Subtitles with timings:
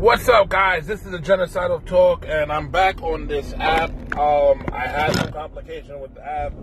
[0.00, 0.86] What's up, guys?
[0.86, 3.90] This is the Genocidal Talk, and I'm back on this app.
[4.16, 6.54] Um, I had some complication with the app,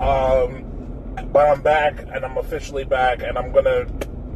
[0.00, 3.84] um, but I'm back, and I'm officially back, and I'm gonna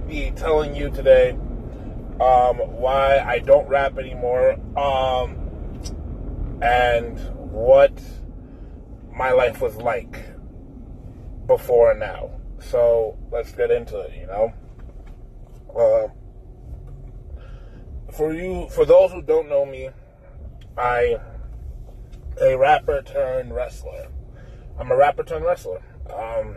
[0.06, 1.30] be telling you today
[2.20, 5.80] um, why I don't rap anymore, um,
[6.60, 7.18] and
[7.50, 7.98] what
[9.16, 10.22] my life was like
[11.46, 12.30] before and now.
[12.58, 14.12] So let's get into it.
[14.14, 14.52] You know.
[15.74, 16.08] Uh,
[18.12, 19.90] for you, for those who don't know me,
[20.76, 21.16] I
[22.40, 24.08] a rapper turned wrestler.
[24.78, 25.82] I'm a rapper turned wrestler.
[26.12, 26.56] Um,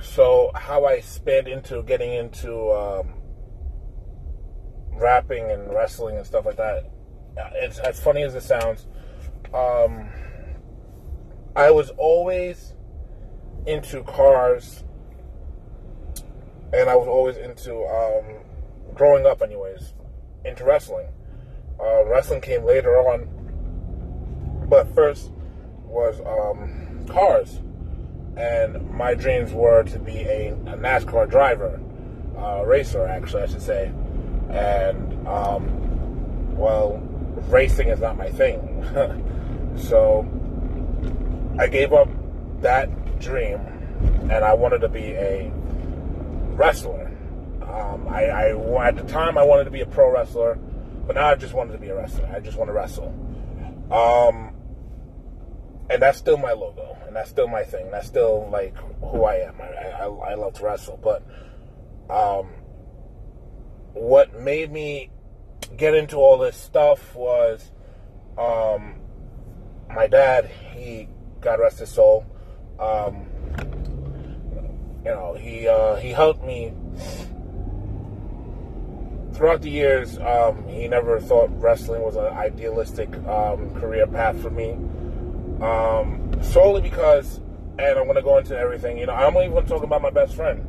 [0.00, 3.14] so how I sped into getting into um,
[4.92, 6.90] rapping and wrestling and stuff like that.
[7.54, 8.86] It's as funny as it sounds.
[9.52, 10.08] Um,
[11.56, 12.74] I was always
[13.66, 14.84] into cars,
[16.72, 18.43] and I was always into um,
[18.94, 19.94] growing up, anyways,
[20.44, 21.08] into wrestling.
[21.80, 23.28] Uh, wrestling came later on,
[24.68, 25.30] but first
[25.84, 27.60] was um, cars,
[28.36, 31.80] and my dreams were to be a, a NASCAR driver,
[32.38, 33.92] uh, racer, actually, I should say.
[34.50, 36.98] And um, well,
[37.48, 40.26] racing is not my thing, so
[41.58, 42.08] I gave up
[42.60, 43.58] that dream,
[44.30, 45.50] and I wanted to be a
[46.54, 47.03] wrestler.
[47.74, 50.54] Um, I, I, at the time I wanted to be a pro wrestler,
[51.06, 52.30] but now I just wanted to be a wrestler.
[52.32, 53.08] I just want to wrestle.
[53.90, 54.54] Um,
[55.90, 57.90] and that's still my logo, and that's still my thing.
[57.90, 59.60] That's still like who I am.
[59.60, 61.24] I, I, I love to wrestle, but
[62.08, 62.46] um,
[63.92, 65.10] what made me
[65.76, 67.72] get into all this stuff was
[68.38, 69.00] um,
[69.92, 70.48] my dad.
[70.74, 71.08] He
[71.40, 72.24] God rest his soul.
[72.78, 73.26] Um,
[75.04, 76.72] you know, he uh, he helped me
[79.34, 84.50] throughout the years, um, he never thought wrestling was an idealistic um, career path for
[84.50, 84.72] me.
[85.60, 87.38] Um, solely because,
[87.78, 90.02] and I'm going to go into everything, you know, I'm only going to talk about
[90.02, 90.64] my best friend,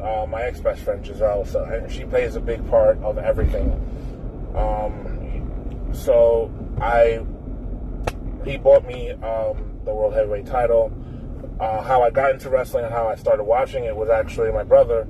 [0.00, 1.44] uh, my ex best friend, Giselle.
[1.44, 3.72] So, she plays a big part of everything.
[4.56, 7.24] Um, so, I,
[8.44, 10.92] he bought me um, the World Heavyweight title.
[11.60, 14.64] Uh, how I got into wrestling and how I started watching it was actually my
[14.64, 15.06] brother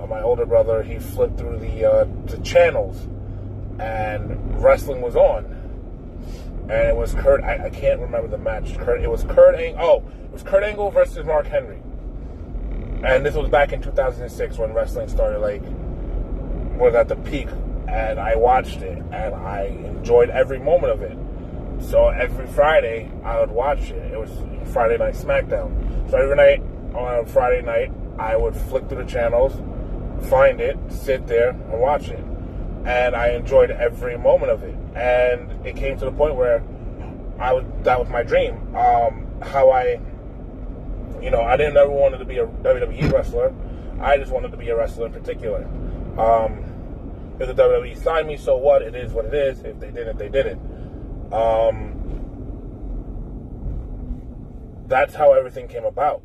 [0.00, 3.06] uh, my older brother, he flipped through the, uh, the channels
[3.78, 5.44] and wrestling was on.
[6.62, 8.78] And it was Kurt, I, I can't remember the match.
[8.78, 11.82] Kurt, it was Kurt Angle, oh, it was Kurt Angle versus Mark Henry.
[13.02, 15.62] And this was back in 2006 when wrestling started, like,
[16.78, 17.48] was at the peak.
[17.88, 21.18] And I watched it and I enjoyed every moment of it.
[21.82, 24.12] So every Friday I would watch it.
[24.12, 24.30] It was
[24.72, 26.10] Friday Night SmackDown.
[26.10, 26.62] So every night
[26.94, 29.54] on a Friday night I would flick through the channels
[30.28, 32.24] find it, sit there, and watch it.
[32.84, 34.74] And I enjoyed every moment of it.
[34.94, 36.62] And it came to the point where
[37.38, 38.74] I was that was my dream.
[38.76, 40.00] Um, how I,
[41.22, 43.54] you know, I didn't ever wanted to be a WWE wrestler.
[44.00, 45.64] I just wanted to be a wrestler in particular.
[46.18, 46.64] Um,
[47.38, 48.82] if the WWE signed me, so what?
[48.82, 49.60] It is what it is.
[49.60, 50.60] If they didn't, they didn't.
[51.32, 52.00] Um,
[54.86, 56.22] that's how everything came about.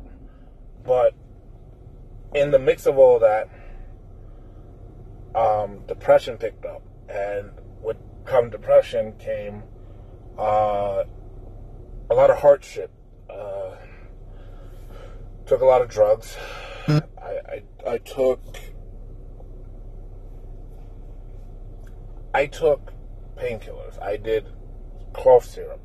[0.84, 1.14] But
[2.34, 3.48] in the mix of all that,
[5.36, 7.50] um, depression picked up, and
[7.82, 9.62] with come depression came
[10.38, 11.04] uh,
[12.10, 12.90] a lot of hardship.
[13.28, 13.76] Uh,
[15.46, 16.36] took a lot of drugs.
[16.88, 18.58] I, I, I took
[22.34, 22.92] I took
[23.36, 24.00] painkillers.
[24.02, 24.46] I did
[25.12, 25.80] cough syrup.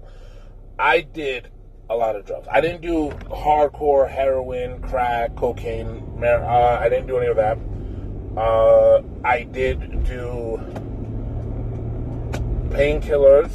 [0.79, 1.49] I did
[1.89, 2.47] a lot of drugs.
[2.51, 6.19] I didn't do hardcore heroin, crack, cocaine.
[6.19, 7.57] Mar- uh, I didn't do any of that.
[8.37, 10.57] Uh, I did do
[12.69, 13.51] painkillers,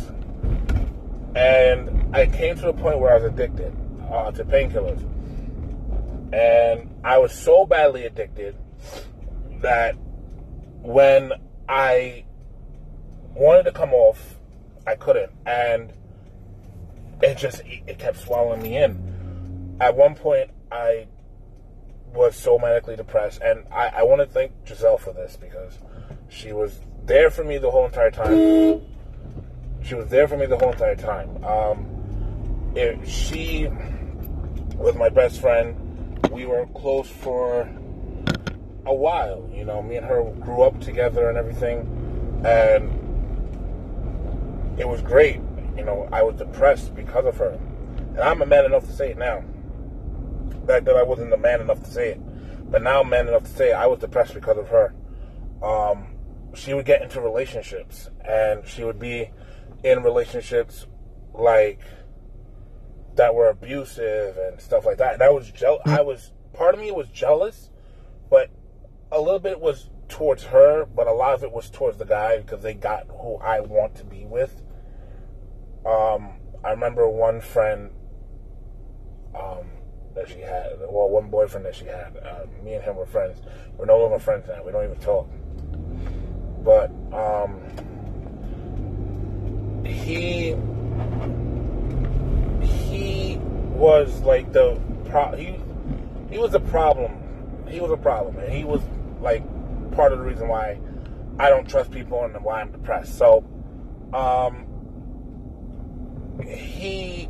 [1.35, 3.75] and I came to a point where I was addicted
[4.11, 5.03] uh, to painkillers.
[6.33, 8.57] And I was so badly addicted
[9.63, 9.97] that
[10.83, 11.33] when
[11.69, 12.25] I
[13.35, 14.37] wanted to come off,
[14.87, 15.33] I couldn't.
[15.47, 15.93] And
[17.23, 19.77] it just, it kept swallowing me in.
[19.81, 21.07] At one point, I
[22.17, 25.79] was so manically depressed, and I, I want to thank Giselle for this because
[26.29, 28.81] she was there for me the whole entire time.
[29.83, 31.45] She was there for me the whole entire time.
[31.45, 33.69] Um, it, she
[34.75, 36.19] was my best friend.
[36.31, 37.69] We were close for
[38.85, 39.49] a while.
[39.55, 42.91] You know, me and her grew up together and everything, and
[44.79, 45.41] it was great.
[45.77, 47.59] You know, I was depressed because of her,
[47.99, 49.45] and I'm a man enough to say it now
[50.67, 53.45] back then I wasn't the man enough to say it, but now I'm man enough
[53.45, 53.75] to say it.
[53.75, 54.95] I was depressed because of her.
[55.63, 56.17] Um,
[56.55, 59.31] she would get into relationships and she would be
[59.85, 60.87] in relationships
[61.35, 61.81] like
[63.15, 65.15] that were abusive and stuff like that.
[65.15, 65.83] And I was jealous.
[65.87, 67.71] I was part of me was jealous,
[68.31, 68.51] but
[69.13, 72.39] a little bit was towards her, but a lot of it was towards the guy
[72.39, 74.63] because they got who I want to be with.
[75.85, 76.35] Um,
[76.65, 77.91] I remember one friend
[79.35, 79.67] um,
[80.17, 82.17] that she had, well, one boyfriend that she had.
[82.17, 83.39] Uh, me and him were friends.
[83.77, 84.65] We're no longer friends now.
[84.65, 85.31] We don't even talk.
[86.65, 87.61] But um,
[89.85, 90.57] he
[92.67, 94.81] he was like the
[95.11, 95.61] pro- he
[96.31, 97.13] he was a problem.
[97.69, 98.81] He was a problem, and he was
[99.21, 99.45] like
[99.93, 100.79] part of the reason why
[101.39, 103.17] I don't trust people and why I'm depressed.
[103.19, 103.45] So,
[104.13, 104.65] um,
[106.43, 107.29] he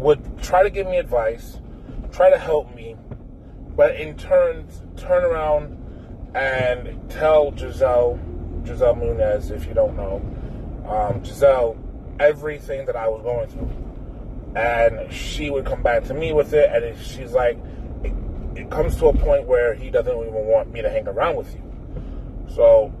[0.00, 1.60] would try to give me advice,
[2.10, 2.96] try to help me,
[3.76, 4.66] but in turn,
[4.96, 5.76] turn around
[6.34, 8.18] and tell Giselle,
[8.64, 10.22] Giselle Munez, if you don't know,
[10.88, 11.76] um, Giselle,
[12.18, 13.70] everything that I was going through.
[14.56, 17.58] And she would come back to me with it, and she's like,
[18.02, 18.12] it,
[18.56, 21.54] it comes to a point where he doesn't even want me to hang around with
[21.54, 21.62] you.
[22.48, 22.92] So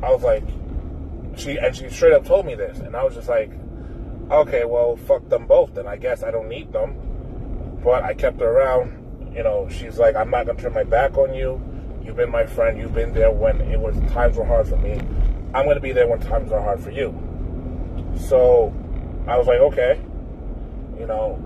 [0.00, 0.44] I was like,
[1.36, 3.50] she, and she straight up told me this, and I was just like,
[4.30, 7.80] okay, well, fuck them both, then I guess I don't need them.
[7.82, 9.32] But I kept her around.
[9.34, 11.60] You know, she's like, I'm not gonna turn my back on you.
[12.02, 12.78] You've been my friend.
[12.78, 15.00] You've been there when it was times were hard for me.
[15.54, 17.14] I'm gonna be there when times are hard for you.
[18.28, 18.74] So
[19.26, 20.00] I was like, okay,
[20.98, 21.42] you know,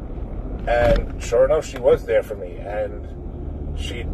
[0.67, 4.05] and sure enough, she was there for me, and she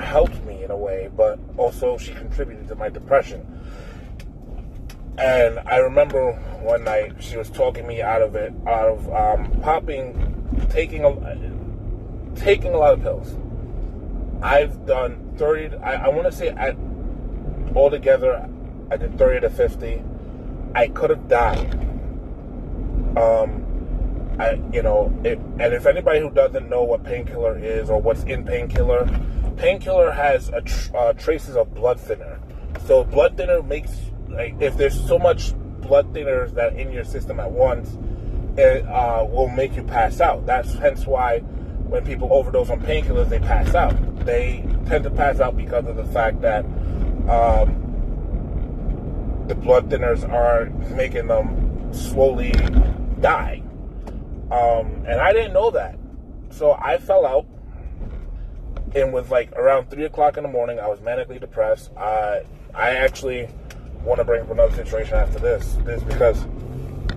[0.00, 3.59] helped me in a way, but also she contributed to my depression.
[5.18, 9.60] And I remember one night she was talking me out of it, out of um,
[9.60, 13.36] popping, taking a, taking a lot of pills.
[14.42, 16.74] I've done 30, I, I want to say I,
[17.74, 18.48] altogether,
[18.90, 20.02] I did 30 to 50.
[20.74, 21.74] I could have died.
[23.16, 28.00] Um, I, you know, it, and if anybody who doesn't know what painkiller is or
[28.00, 29.06] what's in painkiller,
[29.56, 32.40] painkiller has tr- uh, traces of blood thinner.
[32.86, 33.90] So blood thinner makes
[34.30, 37.96] like if there's so much blood thinners that in your system at once,
[38.56, 40.46] it uh, will make you pass out.
[40.46, 44.24] That's hence why when people overdose on painkillers, they pass out.
[44.24, 46.64] They tend to pass out because of the fact that
[47.28, 47.76] um,
[49.48, 52.52] the blood thinners are making them slowly
[53.20, 53.62] die.
[54.50, 55.98] Um, and I didn't know that.
[56.50, 57.46] So I fell out
[58.94, 60.78] and was like around three o'clock in the morning.
[60.80, 61.90] I was manically depressed.
[61.96, 62.42] I
[62.74, 63.48] I actually
[64.04, 65.76] want to bring up another situation after this.
[65.84, 66.44] This because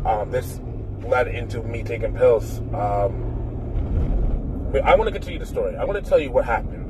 [0.06, 0.59] um, this
[1.03, 2.59] led into me taking pills.
[2.74, 3.30] Um,
[4.83, 5.75] I want to continue the story.
[5.75, 6.89] I want to tell you what happened.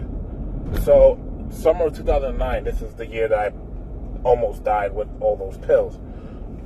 [0.83, 1.19] So,
[1.49, 3.51] summer of 2009, this is the year that I
[4.23, 5.99] almost died with all those pills.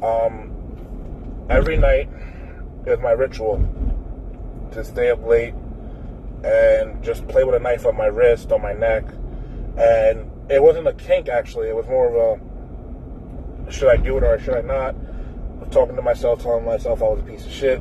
[0.04, 2.10] Um, every night
[2.86, 3.58] is my ritual
[4.72, 5.56] to stay up late
[6.44, 9.06] and just play with a knife on my wrist, on my neck.
[9.78, 11.70] And it wasn't a kink, actually.
[11.70, 12.47] It was more of a
[13.70, 14.96] should I do it or should I not?
[15.62, 17.80] I'm talking to myself, telling myself I was a piece of shit.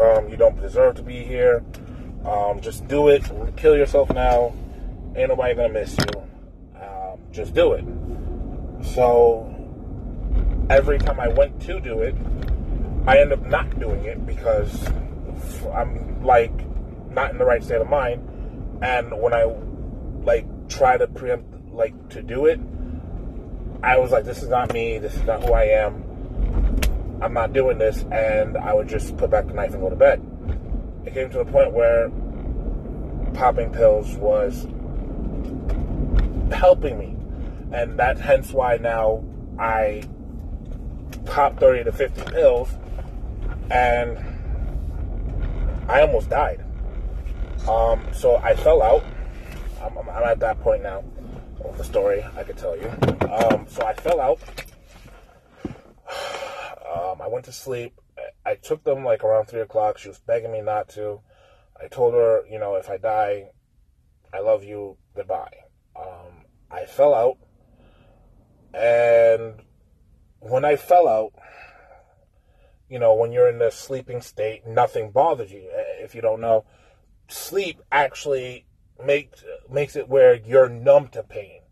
[0.00, 1.64] Um, you don't deserve to be here.
[2.24, 3.24] Um, just do it.
[3.56, 4.54] Kill yourself now.
[5.16, 6.22] Ain't nobody gonna miss you.
[6.80, 7.84] Um, just do it.
[8.94, 9.50] So
[10.70, 12.14] every time I went to do it,
[13.06, 14.88] I end up not doing it because
[15.74, 16.52] I'm like
[17.10, 18.26] not in the right state of mind.
[18.82, 19.44] And when I
[20.22, 22.58] like try to preempt like to do it,
[23.84, 24.98] I was like, this is not me.
[24.98, 26.02] This is not who I am.
[27.20, 28.02] I'm not doing this.
[28.10, 30.22] And I would just put back the knife and go to bed.
[31.04, 32.10] It came to the point where
[33.34, 34.66] popping pills was
[36.50, 37.14] helping me.
[37.72, 39.22] And that's hence why now
[39.58, 40.04] I
[41.26, 42.70] pop 30 to 50 pills
[43.70, 44.18] and
[45.88, 46.64] I almost died.
[47.68, 49.04] Um, so I fell out.
[49.82, 51.04] I'm, I'm, at that point now
[51.62, 52.90] of the story, I could tell you.
[53.34, 54.38] Um, so I fell out.
[56.94, 58.00] Um, I went to sleep.
[58.46, 59.98] I took them like around three o'clock.
[59.98, 61.20] She was begging me not to.
[61.82, 63.46] I told her, you know, if I die,
[64.32, 64.98] I love you.
[65.16, 65.56] Goodbye.
[65.96, 67.38] Um, I fell out,
[68.72, 69.62] and
[70.40, 71.32] when I fell out,
[72.88, 75.68] you know, when you're in the sleeping state, nothing bothers you.
[76.00, 76.64] If you don't know,
[77.28, 78.66] sleep actually
[79.04, 81.63] makes makes it where you're numb to pain.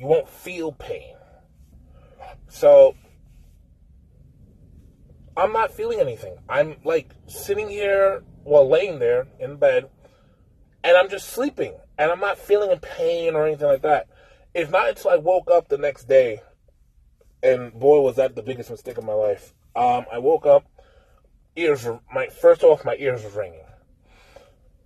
[0.00, 1.14] You won't feel pain.
[2.48, 2.94] So
[5.36, 6.38] I'm not feeling anything.
[6.48, 9.90] I'm like sitting here, well, laying there in bed,
[10.82, 14.08] and I'm just sleeping, and I'm not feeling pain or anything like that.
[14.54, 16.40] it's not until I woke up the next day,
[17.42, 19.52] and boy, was that the biggest mistake of my life.
[19.76, 20.64] Um, I woke up,
[21.56, 23.66] ears were, my first off, my ears were ringing,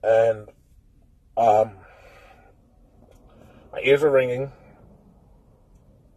[0.03, 0.49] and
[1.37, 1.77] um,
[3.73, 4.51] my ears were ringing,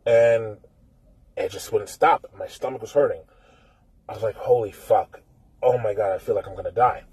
[0.08, 0.58] and
[1.36, 2.26] it just wouldn't stop.
[2.40, 3.22] My stomach was hurting.
[4.08, 5.22] I was like, "Holy fuck!
[5.62, 6.14] Oh my god!
[6.14, 7.04] I feel like I'm gonna die."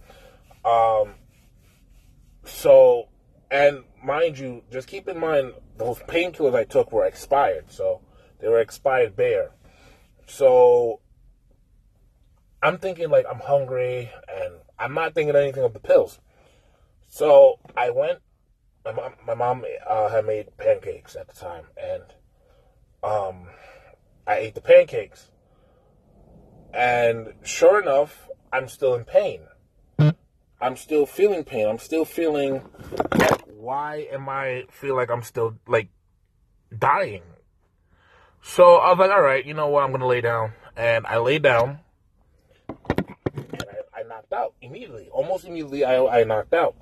[0.65, 1.15] Um,
[2.45, 3.09] so,
[3.51, 8.01] and mind you, just keep in mind those painkillers I took were expired, so
[8.39, 9.51] they were expired Bayer.
[10.27, 11.01] So
[12.63, 16.21] I'm thinking like I'm hungry, and I'm not thinking anything of the pills.
[17.09, 18.21] So I went.
[18.85, 22.03] My mom, my mom uh, had made pancakes at the time, and
[23.05, 23.49] um,
[24.27, 25.31] I ate the pancakes.
[26.73, 29.43] And sure enough, I'm still in pain.
[30.61, 31.69] I'm still feeling pain.
[31.69, 32.63] I'm still feeling.
[33.47, 35.89] Why am I feel like I'm still like
[36.77, 37.23] dying?
[38.43, 39.85] So I was like, all right, you know what?
[39.85, 41.81] I'm gonna lay down, and I lay down,
[42.69, 45.09] and I, I knocked out immediately.
[45.13, 46.77] Almost immediately, I, I knocked out.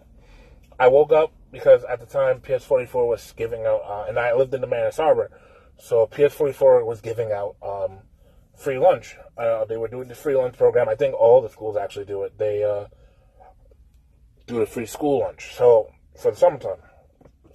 [0.79, 4.55] I woke up because at the time PS44 was giving out, uh, and I lived
[4.55, 5.31] in the Mariners Harbor,
[5.83, 8.03] so PS44 was giving out um,
[8.57, 9.17] free lunch.
[9.37, 10.89] Uh, they were doing the free lunch program.
[10.89, 12.39] I think all the schools actually do it.
[12.39, 12.85] They uh,
[14.47, 15.57] do a free school lunch.
[15.57, 16.79] So for the summertime.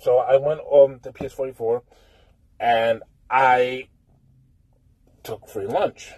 [0.01, 1.83] So I went on to PS44
[2.59, 3.87] and I
[5.23, 6.11] took free lunch.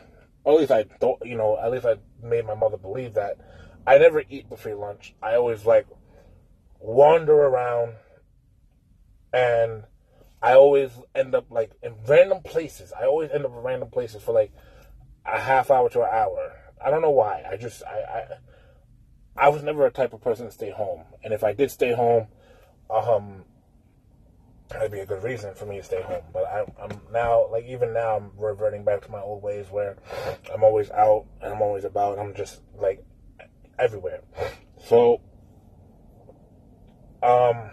[0.43, 3.37] Or at least I don't, you know, at least I made my mother believe that.
[3.85, 5.13] I never eat the free lunch.
[5.21, 5.85] I always like
[6.79, 7.93] wander around
[9.31, 9.83] and
[10.41, 12.93] I always end up like in random places.
[12.99, 14.51] I always end up in random places for like
[15.25, 16.53] a half hour to an hour.
[16.83, 17.43] I don't know why.
[17.49, 21.33] I just I, I I was never a type of person to stay home, and
[21.33, 22.27] if I did stay home,
[22.89, 23.45] um,
[24.69, 26.23] that'd be a good reason for me to stay home.
[26.33, 29.97] But I, I'm now, like even now, I'm reverting back to my old ways where
[30.53, 32.19] I'm always out and I'm always about.
[32.19, 33.03] I'm just like
[33.77, 34.21] everywhere.
[34.85, 35.21] So,
[37.23, 37.71] um,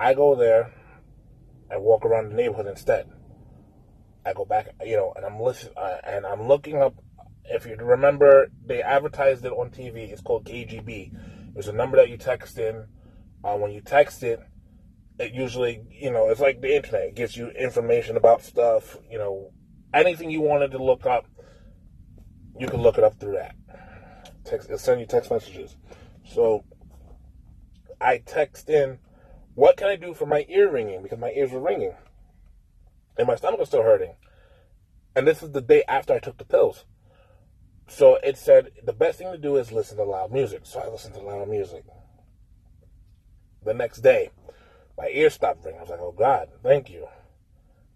[0.00, 0.72] I go there.
[1.70, 3.08] I walk around the neighborhood instead.
[4.26, 6.94] I go back, you know, and I'm listening, uh, and I'm looking up
[7.50, 10.10] if you remember, they advertised it on TV.
[10.10, 11.56] It's called KGB.
[11.56, 12.86] It's a number that you text in.
[13.42, 14.40] Uh, when you text it,
[15.18, 17.08] it usually, you know, it's like the internet.
[17.08, 18.96] It gives you information about stuff.
[19.10, 19.50] You know,
[19.92, 21.26] anything you wanted to look up,
[22.58, 23.56] you can look it up through that.
[24.44, 25.76] Text, it'll send you text messages.
[26.24, 26.64] So
[28.00, 28.98] I text in,
[29.60, 31.02] what can I do for my ear ringing?
[31.02, 31.92] Because my ears were ringing.
[33.18, 34.14] And my stomach was still hurting.
[35.14, 36.86] And this is the day after I took the pills.
[37.86, 40.62] So it said the best thing to do is listen to loud music.
[40.64, 41.84] So I listened to loud music.
[43.62, 44.30] The next day,
[44.96, 45.78] my ears stopped ringing.
[45.78, 47.08] I was like, oh God, thank you.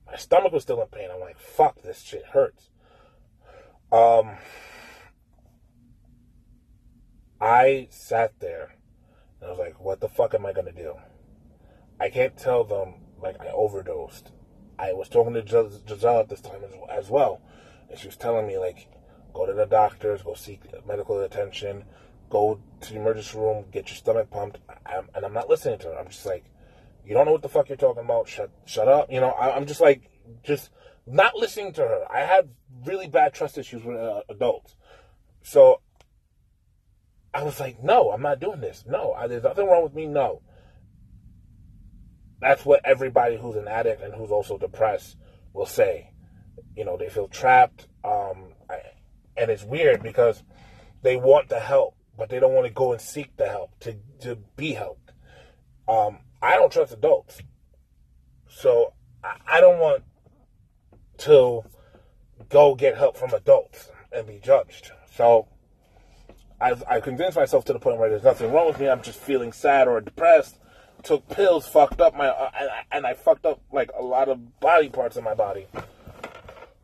[0.06, 1.08] My stomach was still in pain.
[1.10, 2.68] I'm like, fuck, this shit hurts.
[3.90, 4.36] Um,
[7.40, 8.74] I sat there
[9.40, 10.96] and I was like, what the fuck am I going to do?
[12.00, 14.30] I can't tell them like I overdosed.
[14.78, 17.40] I was talking to Giselle at this time as, as well.
[17.88, 18.88] And she was telling me like,
[19.34, 21.84] Go to the doctors, go seek medical attention,
[22.30, 24.58] go to the emergency room, get your stomach pumped.
[24.86, 25.98] I'm, and I'm not listening to her.
[25.98, 26.44] I'm just like,
[27.04, 28.28] you don't know what the fuck you're talking about.
[28.28, 29.10] Shut, shut up.
[29.10, 30.08] You know, I, am just like,
[30.44, 30.70] just
[31.04, 32.04] not listening to her.
[32.10, 32.50] I had
[32.86, 34.76] really bad trust issues with uh, adults.
[35.42, 35.80] So
[37.34, 38.84] I was like, no, I'm not doing this.
[38.86, 40.06] No, I, there's nothing wrong with me.
[40.06, 40.42] No.
[42.44, 45.16] That's what everybody who's an addict and who's also depressed
[45.54, 46.10] will say.
[46.76, 47.88] You know, they feel trapped.
[48.04, 48.52] Um,
[49.34, 50.42] and it's weird because
[51.00, 53.96] they want the help, but they don't want to go and seek the help to
[54.20, 55.12] to be helped.
[55.88, 57.40] Um, I don't trust adults,
[58.46, 58.92] so
[59.24, 60.04] I, I don't want
[61.18, 61.62] to
[62.50, 64.92] go get help from adults and be judged.
[65.16, 65.48] So
[66.60, 68.90] I, I convinced myself to the point where there's nothing wrong with me.
[68.90, 70.58] I'm just feeling sad or depressed.
[71.04, 74.30] Took pills, fucked up my, uh, and, I, and I fucked up like a lot
[74.30, 75.66] of body parts in my body.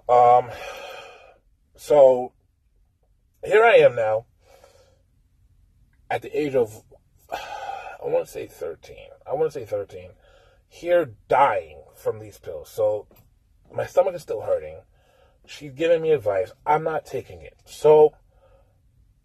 [0.09, 0.51] Um,
[1.75, 2.33] so
[3.43, 4.27] here I am now
[6.11, 6.83] at the age of,
[7.33, 8.97] I want to say 13.
[9.27, 10.11] I want to say 13.
[10.69, 12.69] Here dying from these pills.
[12.69, 13.07] So
[13.75, 14.81] my stomach is still hurting.
[15.47, 16.53] She's giving me advice.
[16.67, 17.57] I'm not taking it.
[17.65, 18.15] So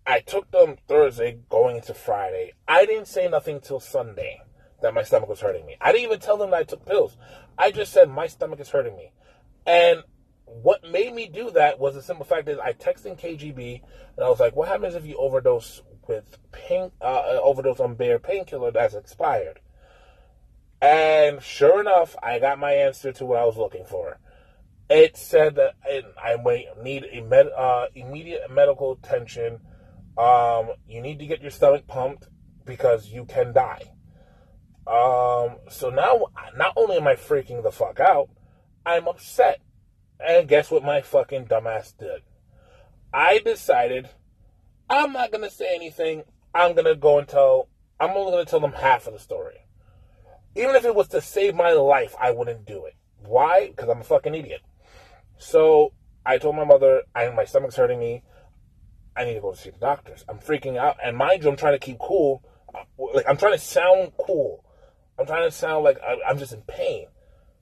[0.08, 2.54] I took them Thursday going into Friday.
[2.68, 4.40] I didn't say nothing till Sunday
[4.86, 5.75] that my stomach was hurting me.
[5.82, 7.18] I didn't even tell them that I took pills.
[7.58, 9.12] I just said my stomach is hurting me.
[9.65, 10.04] And
[10.46, 13.82] what made me do that was the simple fact that I texted KGB
[14.15, 17.96] and I was like, "What happens if you overdose with pain, uh, uh, overdose on
[17.96, 19.60] Bayer painkiller that's expired?"
[20.82, 24.20] And sure enough, I got my answer to what I was looking for.
[24.88, 26.36] It said that I
[26.84, 29.62] need a med, uh, immediate medical attention.
[30.15, 32.27] Um, you need to get your stomach pumped
[32.65, 33.95] because you can die.
[34.88, 38.30] Um, so now, not only am I freaking the fuck out,
[38.86, 39.62] I'm upset.
[40.20, 42.22] And guess what my fucking dumbass did?
[43.13, 44.10] I decided
[44.89, 46.24] I'm not gonna say anything.
[46.54, 47.70] I'm gonna go and tell.
[48.00, 49.68] I'm only gonna tell them half of the story.
[50.56, 52.94] Even if it was to save my life, I wouldn't do it.
[53.25, 53.68] Why?
[53.70, 54.62] Because I'm a fucking idiot.
[55.38, 55.94] So
[56.25, 58.24] I told my mother, I my stomach's hurting me.
[59.18, 60.25] I need to go to see the doctors.
[60.27, 62.44] I'm freaking out, and mind you, I'm trying to keep cool.
[62.98, 64.65] Like I'm trying to sound cool.
[65.18, 67.08] I'm trying to sound like I'm just in pain.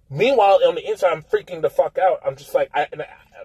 [0.10, 2.20] Meanwhile, on the inside, I'm freaking the fuck out.
[2.26, 2.88] I'm just like, I,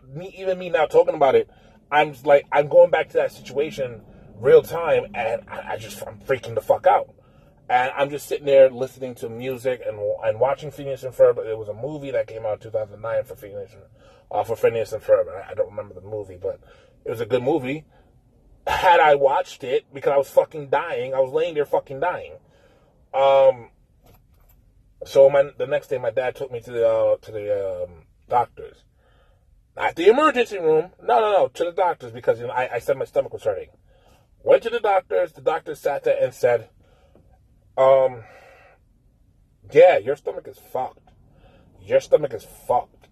[0.07, 1.49] me, even me now talking about it,
[1.91, 4.03] I'm just like, I'm going back to that situation
[4.37, 7.15] real time, and I, I just, I'm freaking the fuck out.
[7.71, 11.37] And I'm just sitting there listening to music and and watching Phineas and Ferb.
[11.38, 13.77] It was a movie that came out in 2009 for Phineas,
[14.31, 15.29] uh, for Phineas and Ferb.
[15.29, 16.61] I, I don't remember the movie, but
[17.05, 17.85] it was a good movie.
[18.67, 22.33] Had I watched it because I was fucking dying, I was laying there fucking dying.
[23.12, 23.71] Um,
[25.05, 28.05] so my the next day, my dad took me to the uh, to the um,
[28.28, 28.85] doctors,
[29.76, 30.90] not the emergency room.
[31.02, 33.45] No, no, no, to the doctors because you know I, I said my stomach was
[33.45, 33.69] hurting.
[34.43, 35.33] Went to the doctors.
[35.33, 36.69] The doctor sat there and said,
[37.76, 38.25] "Um,
[39.73, 41.11] yeah, your stomach is fucked.
[41.81, 43.09] Your stomach is fucked.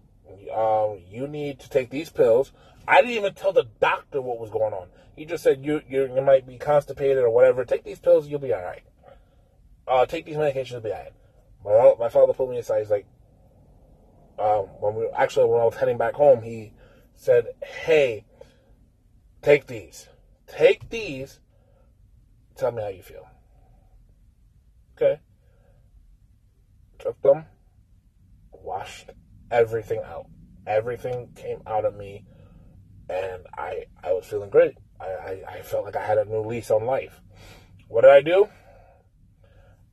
[0.53, 2.51] Um, you need to take these pills."
[2.87, 4.87] I didn't even tell the doctor what was going on.
[5.15, 7.65] He just said you you you might be constipated or whatever.
[7.65, 8.83] Take these pills, you'll be all right.
[9.87, 11.13] Uh, take these medications, you'll be all right.
[11.67, 12.79] My my father pulled me aside.
[12.79, 13.05] He's like,
[14.39, 16.71] um, when we actually when I was heading back home, he
[17.15, 18.25] said, "Hey,
[19.41, 20.07] take these,
[20.47, 21.39] take these.
[22.55, 23.27] Tell me how you feel."
[24.95, 25.19] Okay.
[26.99, 27.45] Took them,
[28.51, 29.11] washed
[29.51, 30.27] everything out.
[30.65, 32.25] Everything came out of me,
[33.09, 34.75] and I I was feeling great.
[34.99, 37.21] I, I, I felt like I had a new lease on life.
[37.89, 38.47] What did I do?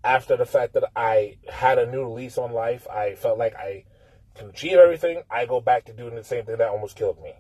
[0.05, 3.85] After the fact that I had a new lease on life, I felt like I
[4.35, 5.23] can achieve everything.
[5.31, 7.33] I go back to doing the same thing that almost killed me.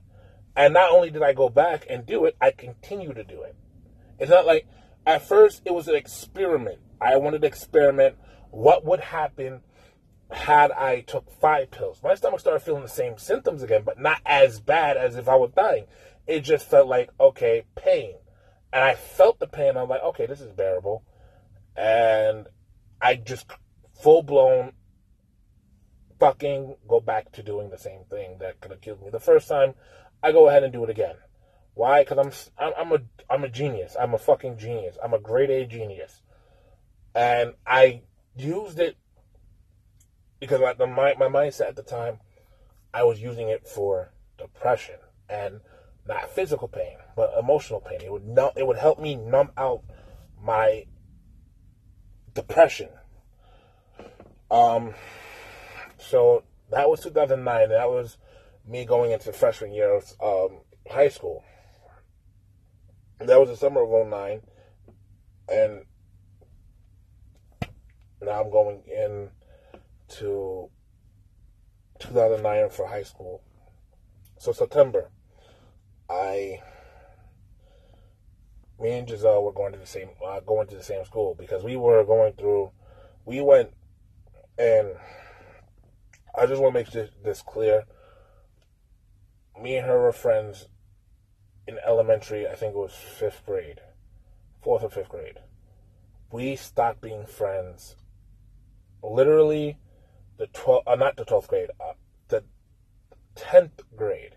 [0.57, 3.55] And not only did I go back and do it, I continue to do it.
[4.18, 4.66] It's not like
[5.07, 6.79] at first it was an experiment.
[7.00, 8.16] I wanted to experiment
[8.50, 9.61] what would happen
[10.31, 12.00] had I took five pills.
[12.03, 15.37] My stomach started feeling the same symptoms again, but not as bad as if I
[15.37, 15.85] was dying.
[16.27, 18.14] It just felt like, okay, pain.
[18.72, 19.77] And I felt the pain.
[19.77, 21.05] I'm like, okay, this is bearable.
[21.76, 22.46] And
[23.00, 23.46] I just
[24.02, 24.72] full blown
[26.20, 29.48] fucking go back to doing the same thing that could have killed me the first
[29.48, 29.74] time.
[30.22, 31.16] I go ahead and do it again.
[31.74, 32.04] Why?
[32.04, 33.96] Because I'm I'm a I'm a genius.
[34.00, 34.96] I'm a fucking genius.
[35.02, 36.22] I'm a grade A genius,
[37.14, 38.02] and I
[38.37, 38.96] used it
[40.40, 42.18] because my the, my, my mindset at the time,
[42.92, 44.96] I was using it for depression
[45.28, 45.60] and
[46.06, 48.00] not physical pain, but emotional pain.
[48.02, 49.82] It would numb, it would help me numb out
[50.40, 50.84] my
[52.35, 52.88] depression.
[54.51, 54.94] Um,
[55.99, 57.68] so that was 2009.
[57.70, 58.18] That was
[58.66, 61.42] me going into freshman year of um, high school.
[63.20, 64.42] That was the summer of 09.
[65.49, 65.85] And
[68.20, 69.31] now I'm going in
[70.16, 70.70] to
[72.01, 73.42] 2009 for high school.
[74.38, 75.11] So September,
[76.09, 76.61] I
[78.80, 81.62] me and Giselle were going to the same uh, going to the same school because
[81.62, 82.70] we were going through.
[83.24, 83.70] We went,
[84.58, 84.88] and
[86.37, 87.84] I just want to make this, this clear.
[89.60, 90.68] Me and her were friends
[91.66, 92.46] in elementary.
[92.46, 93.80] I think it was fifth grade,
[94.62, 95.38] fourth or fifth grade.
[96.32, 97.96] We stopped being friends.
[99.02, 99.78] Literally,
[100.38, 101.92] the twelve, uh, not the twelfth grade, uh,
[102.28, 102.44] the
[103.37, 104.37] tenth grade.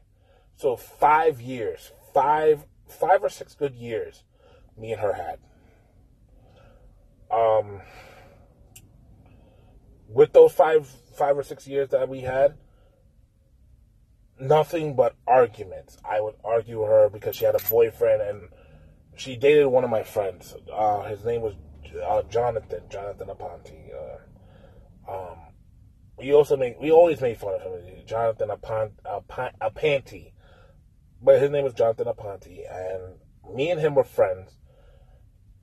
[0.56, 4.23] So five years, five five or six good years
[4.78, 5.40] me and her had.
[7.30, 7.82] Um,
[10.08, 10.88] with those five
[11.18, 12.56] five or six years that we had,
[14.40, 15.98] nothing but arguments.
[16.06, 18.50] I would argue her because she had a boyfriend and
[19.16, 20.56] she dated one of my friends.
[20.72, 21.56] Uh, his name was
[22.06, 23.92] uh, Jonathan Jonathan Aponte.
[23.94, 25.38] Uh, um,
[26.18, 28.92] we also made we always made fun of him, Jonathan Apont,
[29.62, 30.32] Aponte,
[31.22, 34.58] but his name was Jonathan Aponte, and me and him were friends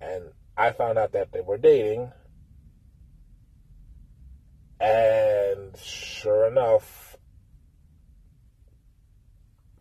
[0.04, 0.24] and
[0.56, 2.12] I found out that they were dating.
[4.80, 7.16] And sure enough,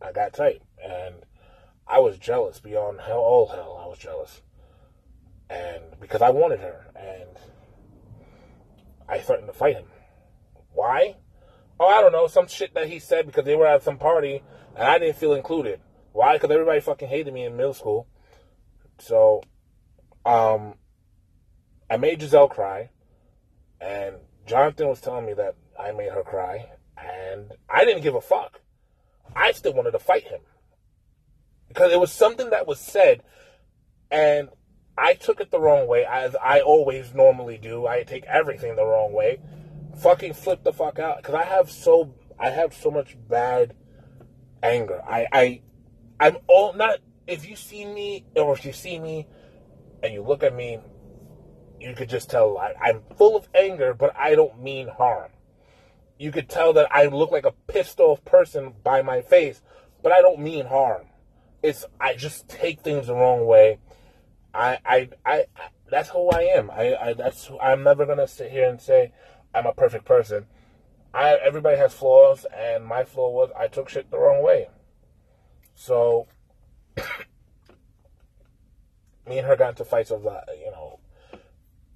[0.01, 0.61] I got tight.
[0.83, 1.15] And
[1.87, 3.81] I was jealous beyond hell, all hell.
[3.83, 4.41] I was jealous.
[5.49, 6.85] And because I wanted her.
[6.95, 7.37] And
[9.07, 9.85] I threatened to fight him.
[10.73, 11.17] Why?
[11.79, 12.27] Oh, I don't know.
[12.27, 14.41] Some shit that he said because they were at some party
[14.75, 15.81] and I didn't feel included.
[16.13, 16.33] Why?
[16.33, 18.07] Because everybody fucking hated me in middle school.
[18.99, 19.41] So,
[20.25, 20.75] um,
[21.89, 22.89] I made Giselle cry,
[23.81, 28.21] and Jonathan was telling me that I made her cry, and I didn't give a
[28.21, 28.61] fuck.
[29.35, 30.41] I still wanted to fight him
[31.67, 33.23] because it was something that was said,
[34.11, 34.49] and
[34.97, 37.87] I took it the wrong way, as I always normally do.
[37.87, 39.39] I take everything the wrong way.
[39.97, 43.75] Fucking flip the fuck out because I have so I have so much bad
[44.61, 45.01] anger.
[45.07, 45.61] I I
[46.19, 46.99] I'm all not.
[47.25, 49.27] If you see me or if you see me
[50.03, 50.79] and you look at me,
[51.79, 55.31] you could just tell I, I'm full of anger, but I don't mean harm.
[56.19, 59.61] You could tell that I look like a pissed off person by my face,
[60.03, 61.07] but I don't mean harm.
[61.63, 63.79] It's I just take things the wrong way.
[64.53, 66.69] I I I, I that's who I am.
[66.69, 69.13] I, I that's who, I'm never gonna sit here and say
[69.55, 70.45] I'm a perfect person.
[71.13, 74.69] I everybody has flaws, and my flaw was I took shit the wrong way.
[75.75, 76.27] So
[79.27, 80.99] me and her got into fights over, you know,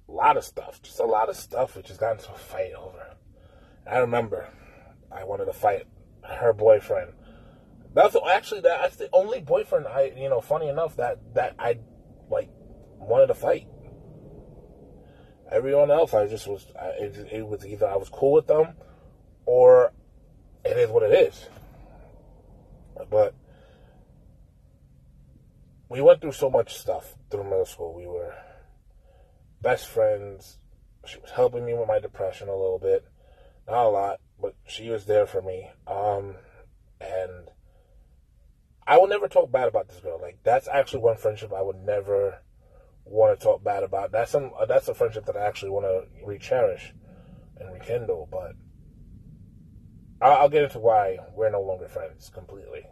[0.08, 1.76] a lot of stuff, just a lot of stuff.
[1.76, 3.16] We just got into a fight over.
[3.86, 4.48] I remember
[5.10, 5.86] I wanted to fight
[6.22, 7.12] her boyfriend.
[7.94, 11.78] That's actually that's the only boyfriend I, you know, funny enough that that I
[12.30, 12.50] like
[12.98, 13.66] wanted to fight.
[15.50, 16.66] Everyone else, I just was.
[17.00, 18.74] It, it was either I was cool with them,
[19.46, 19.92] or
[20.64, 21.48] it is what it is.
[23.10, 23.34] But
[25.88, 27.94] we went through so much stuff through middle school.
[27.94, 28.34] We were
[29.62, 30.58] best friends.
[31.06, 33.04] She was helping me with my depression a little bit,
[33.66, 35.70] not a lot, but she was there for me.
[35.86, 36.36] Um,
[37.00, 37.48] and
[38.86, 40.20] I will never talk bad about this girl.
[40.20, 42.42] Like that's actually one friendship I would never
[43.04, 44.12] want to talk bad about.
[44.12, 46.92] That's some that's a friendship that I actually want to re-cherish
[47.58, 48.28] and rekindle.
[48.30, 48.52] But
[50.20, 52.84] I'll, I'll get into why we're no longer friends completely.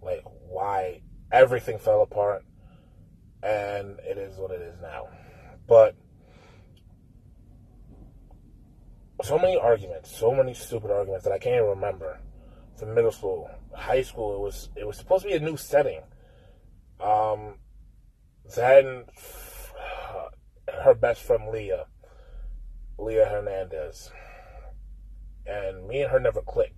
[0.00, 2.44] Like why everything fell apart,
[3.42, 5.08] and it is what it is now.
[5.66, 5.94] But
[9.22, 12.20] so many arguments, so many stupid arguments that I can't even remember
[12.76, 14.34] from middle school, high school.
[14.34, 16.00] It was it was supposed to be a new setting.
[17.00, 17.54] Um,
[18.56, 19.04] then
[20.82, 21.86] her best friend Leah,
[22.98, 24.10] Leah Hernandez,
[25.46, 26.77] and me and her never clicked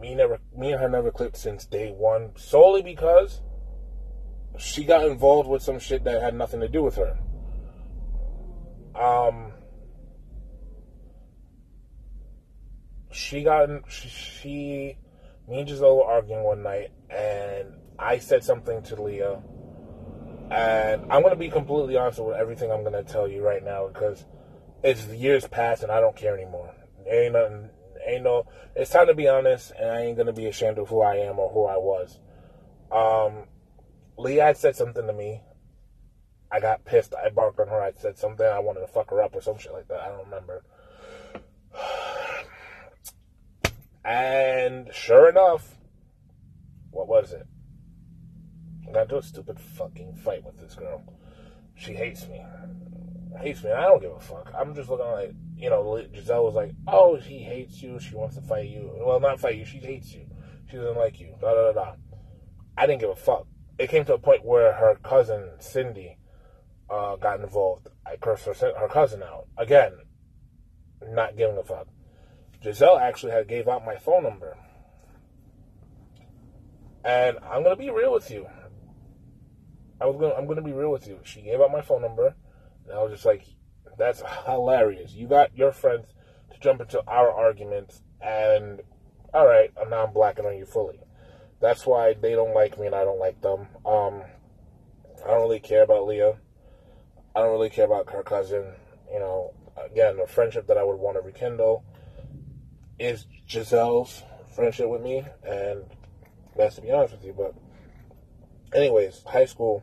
[0.00, 3.42] me never me and her never clicked since day one solely because
[4.58, 7.18] she got involved with some shit that had nothing to do with her.
[8.94, 9.52] Um,
[13.12, 14.98] she got she, she
[15.48, 19.40] me and Giselle were arguing one night, and I said something to Leah,
[20.50, 24.24] and I'm gonna be completely honest with everything I'm gonna tell you right now because
[24.82, 26.74] it's years past and I don't care anymore.
[27.10, 27.70] Ain't nothing
[28.06, 28.46] Ain't no.
[28.74, 31.38] It's time to be honest, and I ain't gonna be ashamed of who I am
[31.38, 32.18] or who I was.
[32.90, 33.48] Um,
[34.16, 35.42] Leah had said something to me.
[36.50, 37.14] I got pissed.
[37.14, 37.82] I barked on her.
[37.82, 38.46] I said something.
[38.46, 40.00] I wanted to fuck her up or some shit like that.
[40.00, 40.64] I don't remember.
[44.04, 45.76] And sure enough,
[46.90, 47.46] what was it?
[48.88, 51.04] I got into a stupid fucking fight with this girl.
[51.74, 52.42] She hates me
[53.40, 53.70] hates me.
[53.70, 54.50] I don't give a fuck.
[54.56, 57.98] I'm just looking like, you know, Giselle was like, oh, she hates you.
[57.98, 58.90] She wants to fight you.
[59.04, 59.64] Well, not fight you.
[59.64, 60.26] She hates you.
[60.70, 61.34] She doesn't like you.
[61.40, 61.92] Da da da da.
[62.76, 63.46] I didn't give a fuck.
[63.78, 66.18] It came to a point where her cousin Cindy
[66.88, 67.88] uh, got involved.
[68.06, 69.92] I cursed her, her cousin out again.
[71.06, 71.88] Not giving a fuck.
[72.62, 74.56] Giselle actually had gave out my phone number,
[77.04, 78.48] and I'm gonna be real with you.
[80.00, 81.20] I was gonna, I'm gonna be real with you.
[81.24, 82.34] She gave out my phone number
[82.88, 83.44] and I was just like,
[83.98, 85.12] that's hilarious.
[85.12, 86.06] You got your friends
[86.52, 88.80] to jump into our arguments, and
[89.34, 91.00] all right, now I'm blacking on you fully.
[91.60, 93.66] That's why they don't like me and I don't like them.
[93.84, 94.22] Um,
[95.24, 96.38] I don't really care about Leah.
[97.34, 98.64] I don't really care about her cousin.
[99.12, 101.84] You know, again, the friendship that I would want to rekindle
[102.98, 104.22] is Giselle's
[104.54, 105.84] friendship with me, and
[106.56, 107.34] that's to be honest with you.
[107.36, 107.54] But,
[108.72, 109.82] anyways, high school,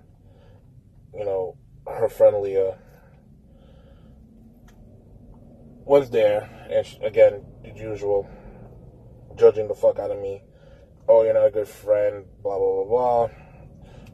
[1.13, 2.78] you know, her friend Leah
[5.86, 7.45] was there, and she, again,
[7.76, 8.30] usual,
[9.36, 10.43] judging the fuck out of me.
[11.08, 13.30] Oh, you're not a good friend, blah, blah, blah, blah.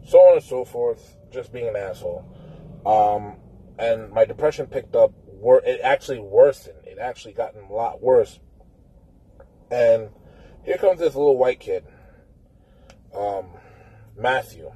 [0.06, 2.26] So on and so forth, just being an asshole.
[2.86, 3.38] Um,
[3.80, 5.14] and my depression picked up,
[5.66, 6.86] it actually worsened.
[6.86, 8.40] It actually gotten a lot worse.
[9.72, 10.10] And
[10.66, 11.86] here comes this little white kid,
[13.16, 13.46] um,
[14.18, 14.72] Matthew,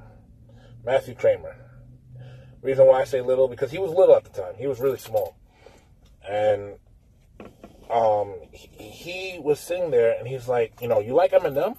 [0.84, 1.56] Matthew Kramer.
[2.62, 4.54] Reason why I say little, because he was little at the time.
[4.58, 5.36] He was really small
[6.28, 6.78] and
[7.90, 11.76] um, he, he was sitting there, and he's like, you know, you like Eminem?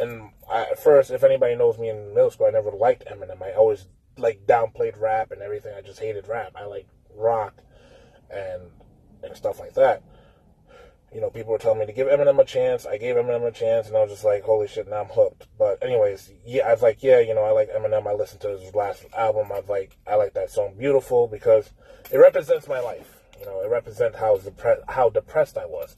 [0.00, 3.42] And I, at first, if anybody knows me in middle school, I never liked Eminem.
[3.42, 3.86] I always
[4.16, 5.74] like downplayed rap and everything.
[5.76, 6.52] I just hated rap.
[6.54, 6.86] I like
[7.16, 7.54] rock
[8.30, 8.62] and
[9.22, 10.02] and stuff like that.
[11.12, 12.86] You know, people were telling me to give Eminem a chance.
[12.86, 15.48] I gave Eminem a chance, and I was just like, holy shit, now I'm hooked.
[15.58, 18.06] But anyways, yeah, I was like, yeah, you know, I like Eminem.
[18.06, 19.50] I listened to his last album.
[19.50, 21.72] I was like, I like that song, "Beautiful," because
[22.12, 23.19] it represents my life.
[23.40, 25.96] You know, it represents how depre- how depressed I was.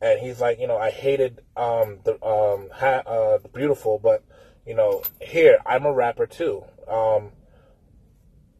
[0.00, 4.24] And he's like, you know, I hated um, the um, ha- uh, beautiful, but
[4.66, 6.64] you know, here I'm a rapper too.
[6.88, 7.32] Um,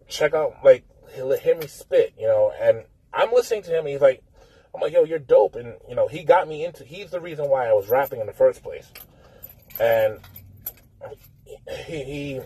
[0.09, 3.81] check out like hear me spit, you know, and I'm listening to him.
[3.81, 4.23] And he's like,
[4.75, 6.85] I'm like, yo, you're dope, and you know, he got me into.
[6.85, 8.91] He's the reason why I was rapping in the first place,
[9.81, 10.19] and
[11.87, 12.41] he, he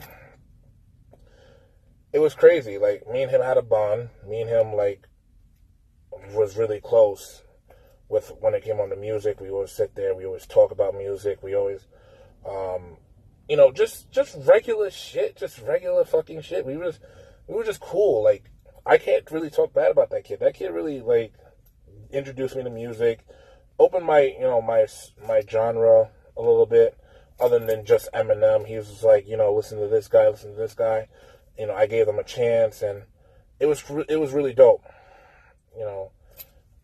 [2.13, 2.79] it was crazy.
[2.79, 4.11] Like me and him had a bond.
[4.27, 5.09] Me and him like
[6.33, 7.43] was really close
[8.09, 9.41] with when it came on to music.
[9.41, 10.15] We always sit there.
[10.15, 11.43] We always talk about music.
[11.43, 11.87] We always,
[12.49, 12.97] um,
[13.49, 16.65] you know, just just regular shit, just regular fucking shit.
[16.65, 16.99] We was
[17.47, 18.23] we were just cool.
[18.23, 18.51] Like
[18.87, 20.41] I can't really talk bad about that kid.
[20.41, 21.33] That kid really like
[22.11, 23.27] introduced me to music,
[23.79, 24.87] opened my you know my
[25.27, 26.97] my genre a little bit,
[27.39, 28.67] other than just Eminem.
[28.67, 31.09] He was like you know listen to this guy, listen to this guy.
[31.59, 33.03] You know I gave them a chance, and
[33.61, 34.85] it was it was really dope.
[35.79, 36.11] You know,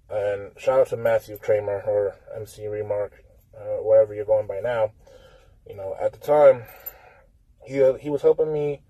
[0.09, 3.25] and shout out to Matthew Kramer or MC Remark,
[3.59, 4.93] uh, wherever you're going by now.
[5.67, 6.65] You know at the time
[7.67, 8.83] he he was helping me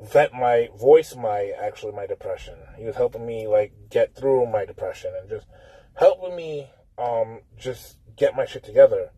[0.00, 2.54] vent my voice my actually my depression.
[2.76, 5.46] He was helping me like get through my depression and just
[5.94, 9.10] helping me um just get my shit together.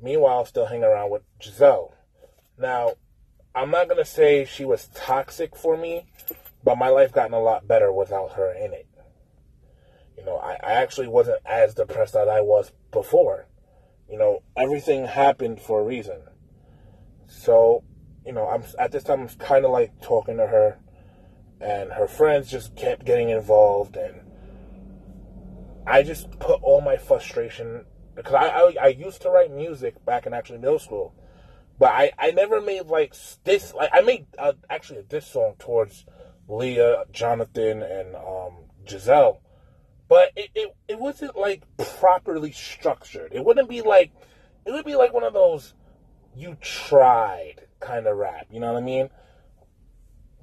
[0.00, 1.94] Meanwhile, still hanging around with Giselle.
[2.58, 2.94] Now,
[3.54, 6.06] I'm not gonna say she was toxic for me,
[6.64, 8.86] but my life gotten a lot better without her in it.
[10.22, 13.48] You know, I, I actually wasn't as depressed as I was before.
[14.08, 16.20] You know, everything happened for a reason.
[17.26, 17.82] So
[18.24, 20.78] you know, I'm at this time I'm kind of like talking to her,
[21.60, 24.20] and her friends just kept getting involved, and
[25.88, 30.26] I just put all my frustration because I, I, I used to write music back
[30.26, 31.16] in actually middle school,
[31.80, 35.54] but I I never made like this like I made uh, actually a diss song
[35.58, 36.06] towards
[36.46, 39.40] Leah, Jonathan, and um, Giselle,
[40.12, 43.32] but it, it it wasn't like properly structured.
[43.32, 44.12] It wouldn't be like
[44.66, 45.72] it would be like one of those
[46.36, 48.46] you tried kind of rap.
[48.50, 49.08] You know what I mean?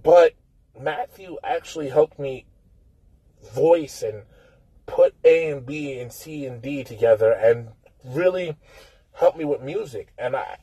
[0.01, 0.33] But
[0.75, 2.47] Matthew actually helped me
[3.53, 4.23] voice and
[4.87, 7.67] put A and B and C and D together and
[8.03, 8.57] really
[9.13, 10.13] helped me with music.
[10.17, 10.57] And I,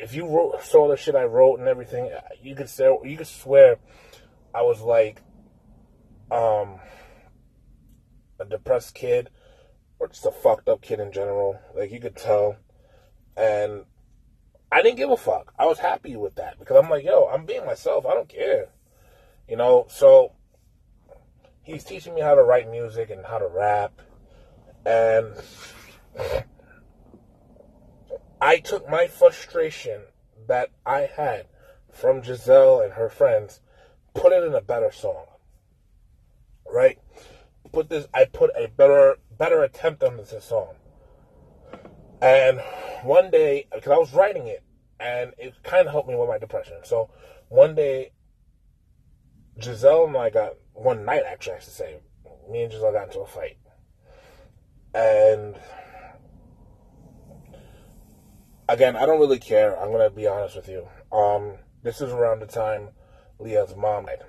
[0.00, 3.26] if you wrote, saw the shit I wrote and everything, you could say, you could
[3.26, 3.78] swear
[4.54, 5.20] I was like,
[6.30, 6.78] um,
[8.42, 9.30] a depressed kid
[9.98, 11.58] or just a fucked up kid in general.
[11.74, 12.56] Like you could tell.
[13.36, 13.84] And
[14.70, 15.52] I didn't give a fuck.
[15.58, 18.06] I was happy with that because I'm like, yo, I'm being myself.
[18.06, 18.68] I don't care.
[19.48, 20.32] You know, so
[21.62, 24.00] he's teaching me how to write music and how to rap.
[24.84, 25.34] And
[28.40, 30.02] I took my frustration
[30.48, 31.46] that I had
[31.92, 33.60] from Giselle and her friends,
[34.14, 35.26] put it in a better song.
[36.66, 36.98] Right?
[37.72, 40.74] Put this I put a better better attempt on this song.
[42.20, 42.60] And
[43.02, 44.62] one day, because I was writing it,
[45.00, 46.76] and it kind of helped me with my depression.
[46.84, 47.10] So
[47.48, 48.12] one day,
[49.60, 51.96] Giselle and I got one night actually, I should say.
[52.50, 53.56] Me and Giselle got into a fight,
[54.94, 55.56] and
[58.68, 59.80] again, I don't really care.
[59.80, 60.88] I'm gonna be honest with you.
[61.10, 62.90] Um, this is around the time
[63.38, 64.24] Leah's mom died.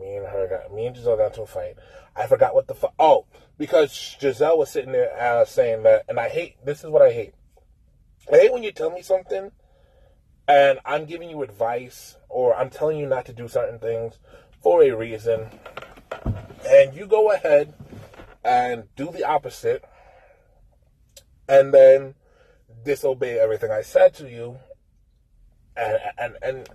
[0.00, 1.76] Me and her got me and Giselle got into a fight.
[2.16, 2.94] I forgot what the fuck.
[2.98, 6.56] Oh, because Giselle was sitting there uh, saying that, and I hate.
[6.64, 7.34] This is what I hate.
[8.32, 9.52] I hate when you tell me something,
[10.46, 14.18] and I'm giving you advice, or I'm telling you not to do certain things
[14.62, 15.48] for a reason,
[16.68, 17.74] and you go ahead
[18.44, 19.84] and do the opposite,
[21.48, 22.14] and then
[22.84, 24.58] disobey everything I said to you,
[25.76, 26.68] and and and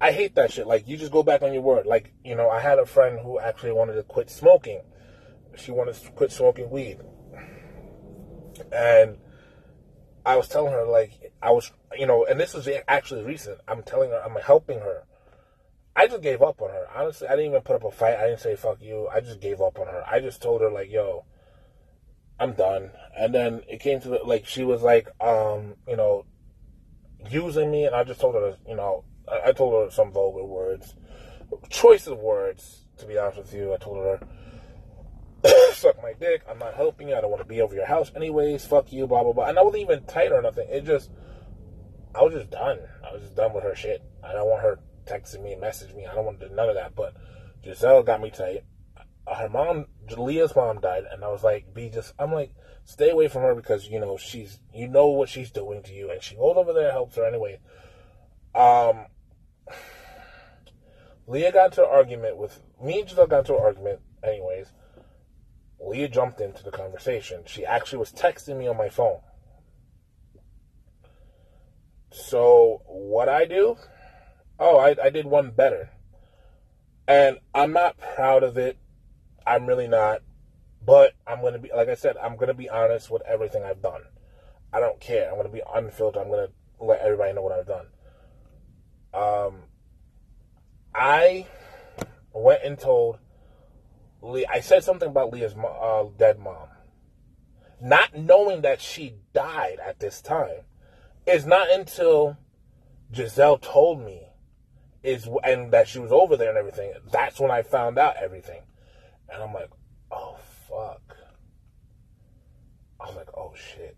[0.00, 0.66] I hate that shit.
[0.66, 1.86] Like you just go back on your word.
[1.86, 4.82] Like you know, I had a friend who actually wanted to quit smoking.
[5.56, 6.98] She wanted to quit smoking weed,
[8.72, 9.16] and
[10.24, 13.58] I was telling her like I was, you know, and this was actually recent.
[13.66, 15.04] I'm telling her I'm helping her.
[15.94, 16.86] I just gave up on her.
[16.94, 18.18] Honestly, I didn't even put up a fight.
[18.18, 19.08] I didn't say fuck you.
[19.08, 20.04] I just gave up on her.
[20.06, 21.24] I just told her like, yo,
[22.38, 22.90] I'm done.
[23.18, 26.26] And then it came to the, like she was like, um, you know,
[27.30, 30.44] using me, and I just told her, you know, I, I told her some vulgar
[30.44, 30.94] words,
[31.68, 32.82] choice of words.
[32.98, 34.26] To be honest with you, I told her
[35.72, 36.42] suck my dick.
[36.48, 37.16] I'm not helping you.
[37.16, 38.64] I don't want to be over your house anyways.
[38.64, 39.48] Fuck you, blah, blah, blah.
[39.48, 40.68] And I wasn't even tight or nothing.
[40.70, 41.10] It just,
[42.14, 42.78] I was just done.
[43.06, 44.02] I was just done with her shit.
[44.22, 46.06] I don't want her texting me, messaging me.
[46.06, 46.94] I don't want to do none of that.
[46.94, 47.14] But
[47.64, 48.64] Giselle got me tight.
[49.26, 49.86] Her mom,
[50.16, 51.04] Leah's mom died.
[51.10, 52.52] And I was like, be just, I'm like,
[52.84, 56.10] stay away from her because, you know, she's, you know what she's doing to you.
[56.10, 57.58] And she goes over there, and helps her anyway.
[58.54, 59.06] Um,
[61.26, 64.72] Leah got into an argument with, me and Giselle got into an argument anyways
[65.80, 67.42] Leah jumped into the conversation.
[67.46, 69.20] She actually was texting me on my phone.
[72.10, 73.76] So, what I do?
[74.58, 75.90] Oh, I, I did one better.
[77.06, 78.78] And I'm not proud of it.
[79.46, 80.22] I'm really not.
[80.84, 84.02] But I'm to be, like I said, I'm to be honest with everything I've done.
[84.72, 85.30] I don't care.
[85.30, 86.22] I'm to be unfiltered.
[86.22, 87.86] I'm to let everybody know what I've done.
[89.12, 89.62] Um,
[90.96, 91.46] I
[92.32, 93.18] went and told
[94.22, 94.46] Lee.
[94.46, 96.68] I said something about Leah's uh, dead mom.
[97.80, 100.62] Not knowing that she died at this time
[101.26, 102.38] It's not until
[103.14, 104.22] Giselle told me
[105.02, 106.92] is and that she was over there and everything.
[107.12, 108.62] That's when I found out everything,
[109.28, 109.70] and I'm like,
[110.10, 111.16] oh fuck.
[113.00, 113.96] I was like, oh shit.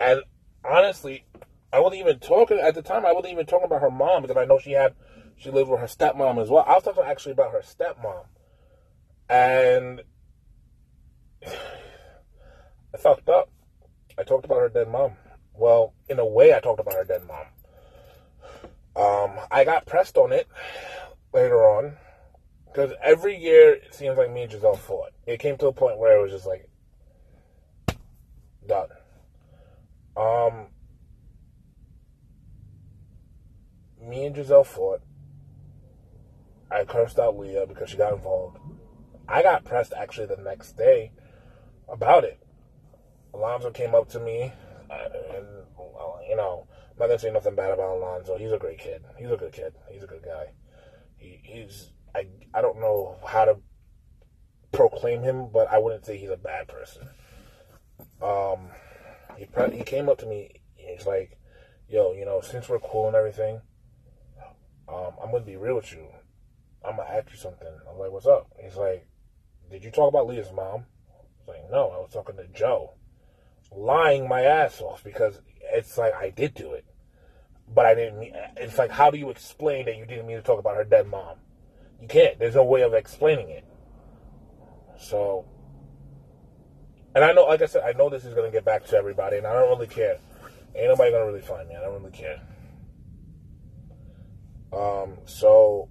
[0.00, 0.22] And
[0.64, 1.24] honestly,
[1.72, 3.06] I wasn't even talking at the time.
[3.06, 4.94] I wasn't even talking about her mom because I know she had
[5.42, 6.64] she lived with her stepmom as well.
[6.66, 8.26] I was talking actually about her stepmom
[9.28, 10.02] and
[12.94, 13.50] I fucked up.
[14.16, 15.12] I talked about her dead mom.
[15.54, 17.46] Well, in a way, I talked about her dead mom.
[18.94, 20.46] Um, I got pressed on it
[21.32, 21.96] later on
[22.66, 25.10] because every year it seems like me and Giselle fought.
[25.26, 26.68] It came to a point where it was just like
[28.68, 28.88] done.
[30.16, 30.66] Um,
[34.00, 35.00] me and Giselle fought.
[36.72, 38.58] I cursed out Leah because she got involved.
[39.28, 41.12] I got pressed actually the next day
[41.88, 42.38] about it.
[43.34, 44.52] Alonzo came up to me,
[44.90, 45.46] uh, and
[46.28, 48.38] you know, I'm not gonna say nothing bad about Alonzo.
[48.38, 49.04] He's a great kid.
[49.18, 49.74] He's a good kid.
[49.90, 50.52] He's a good guy.
[51.16, 53.56] He, he's I I don't know how to
[54.72, 57.08] proclaim him, but I wouldn't say he's a bad person.
[58.22, 58.68] Um,
[59.36, 60.62] he pre- he came up to me.
[60.74, 61.38] He's like,
[61.88, 63.60] "Yo, you know, since we're cool and everything,
[64.88, 66.06] um, I'm gonna be real with you.
[66.84, 69.06] I'm gonna ask you something." I'm like, "What's up?" He's like,
[69.72, 70.84] did you talk about Leah's mom?
[71.08, 72.92] I was like, No, I was talking to Joe.
[73.74, 75.40] Lying my ass off because
[75.72, 76.84] it's like I did do it.
[77.74, 80.42] But I didn't mean it's like how do you explain that you didn't mean to
[80.42, 81.38] talk about her dead mom?
[82.02, 82.38] You can't.
[82.38, 83.64] There's no way of explaining it.
[84.98, 85.46] So
[87.14, 89.38] and I know like I said, I know this is gonna get back to everybody
[89.38, 90.18] and I don't really care.
[90.76, 91.76] Ain't nobody gonna really find me.
[91.76, 92.42] I don't really care.
[94.70, 95.88] Um, so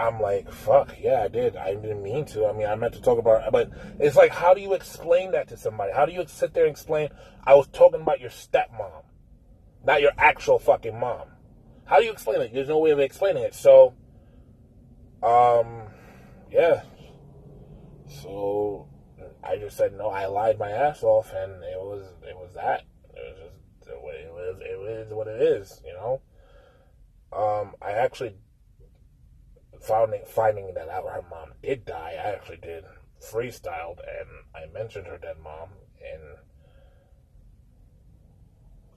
[0.00, 1.56] I'm like, fuck, yeah, I did.
[1.56, 2.46] I didn't mean to.
[2.46, 5.48] I mean, I meant to talk about, but it's like, how do you explain that
[5.48, 5.92] to somebody?
[5.92, 7.10] How do you sit there and explain,
[7.44, 9.04] I was talking about your stepmom,
[9.84, 11.28] not your actual fucking mom?
[11.84, 12.54] How do you explain it?
[12.54, 13.54] There's no way of explaining it.
[13.54, 13.94] So,
[15.22, 15.88] um,
[16.50, 16.82] yeah.
[18.08, 18.88] So
[19.44, 20.08] I just said no.
[20.08, 22.84] I lied my ass off, and it was it was that.
[23.14, 26.22] It was just it was it was what it is, you know.
[27.32, 28.34] Um, I actually
[29.80, 32.84] finding finding that out her mom did die, I actually did
[33.20, 36.22] freestyled and I mentioned her dead mom and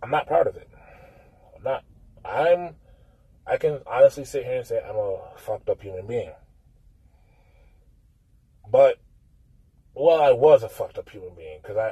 [0.03, 0.69] I'm not proud of it.
[1.55, 1.85] I'm not.
[2.25, 2.75] I'm.
[3.47, 6.31] I can honestly sit here and say I'm a fucked up human being.
[8.69, 8.97] But,
[9.93, 11.91] well, I was a fucked up human being because I,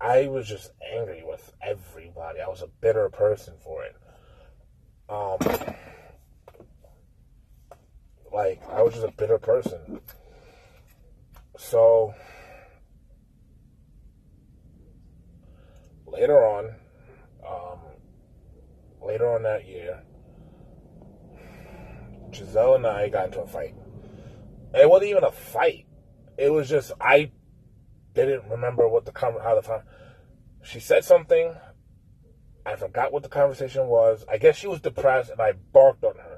[0.00, 2.40] I I was just angry with everybody.
[2.40, 3.96] I was a bitter person for it.
[5.10, 5.74] Um
[8.32, 10.00] like I was just a bitter person.
[11.58, 12.14] So
[16.06, 16.74] later on,
[17.46, 17.78] um,
[19.02, 20.02] later on that year,
[22.32, 23.74] Giselle and I got into a fight.
[24.74, 25.86] It wasn't even a fight.
[26.38, 27.30] It was just I
[28.14, 29.82] didn't remember what the how the
[30.62, 31.54] she said something.
[32.64, 34.24] I forgot what the conversation was.
[34.30, 36.29] I guess she was depressed, and I barked on her.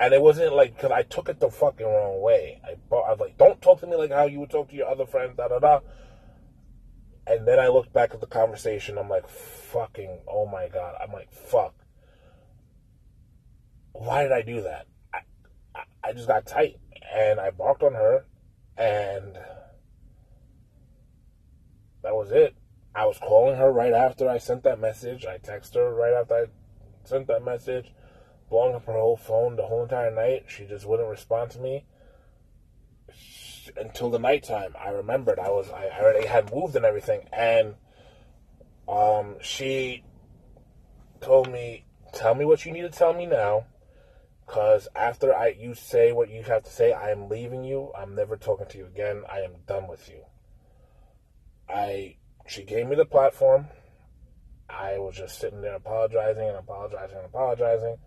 [0.00, 2.58] And it wasn't like, because I took it the fucking wrong way.
[2.64, 4.88] I, I was like, don't talk to me like how you would talk to your
[4.88, 5.80] other friends, da da da.
[7.26, 8.96] And then I looked back at the conversation.
[8.96, 10.94] I'm like, fucking, oh my God.
[10.98, 11.74] I'm like, fuck.
[13.92, 14.86] Why did I do that?
[15.12, 15.18] I,
[15.74, 16.76] I, I just got tight.
[17.14, 18.24] And I barked on her.
[18.78, 19.36] And
[22.02, 22.56] that was it.
[22.94, 25.26] I was calling her right after I sent that message.
[25.26, 26.44] I texted her right after I
[27.04, 27.92] sent that message
[28.50, 30.44] blowing up her whole phone the whole entire night.
[30.48, 31.84] She just wouldn't respond to me.
[33.76, 34.74] until the nighttime.
[34.78, 37.76] I remembered I was I already had moved and everything, and
[38.88, 40.02] um, she
[41.20, 43.66] told me, "Tell me what you need to tell me now."
[44.46, 47.92] Cause after I you say what you have to say, I am leaving you.
[47.96, 49.22] I'm never talking to you again.
[49.30, 50.24] I am done with you.
[51.68, 52.16] I
[52.48, 53.68] she gave me the platform.
[54.68, 57.98] I was just sitting there apologizing and apologizing and apologizing.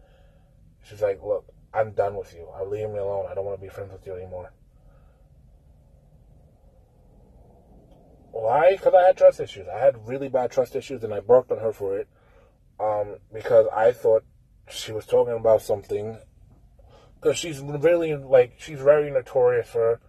[0.83, 2.47] She's like, "Look, I'm done with you.
[2.55, 3.25] I'm leaving me alone.
[3.29, 4.53] I don't want to be friends with you anymore."
[8.31, 8.71] Why?
[8.71, 9.67] Because I had trust issues.
[9.67, 12.07] I had really bad trust issues, and I barked on her for it.
[12.79, 14.23] Um, because I thought
[14.69, 16.17] she was talking about something
[17.23, 20.01] because she's really like she's very notorious for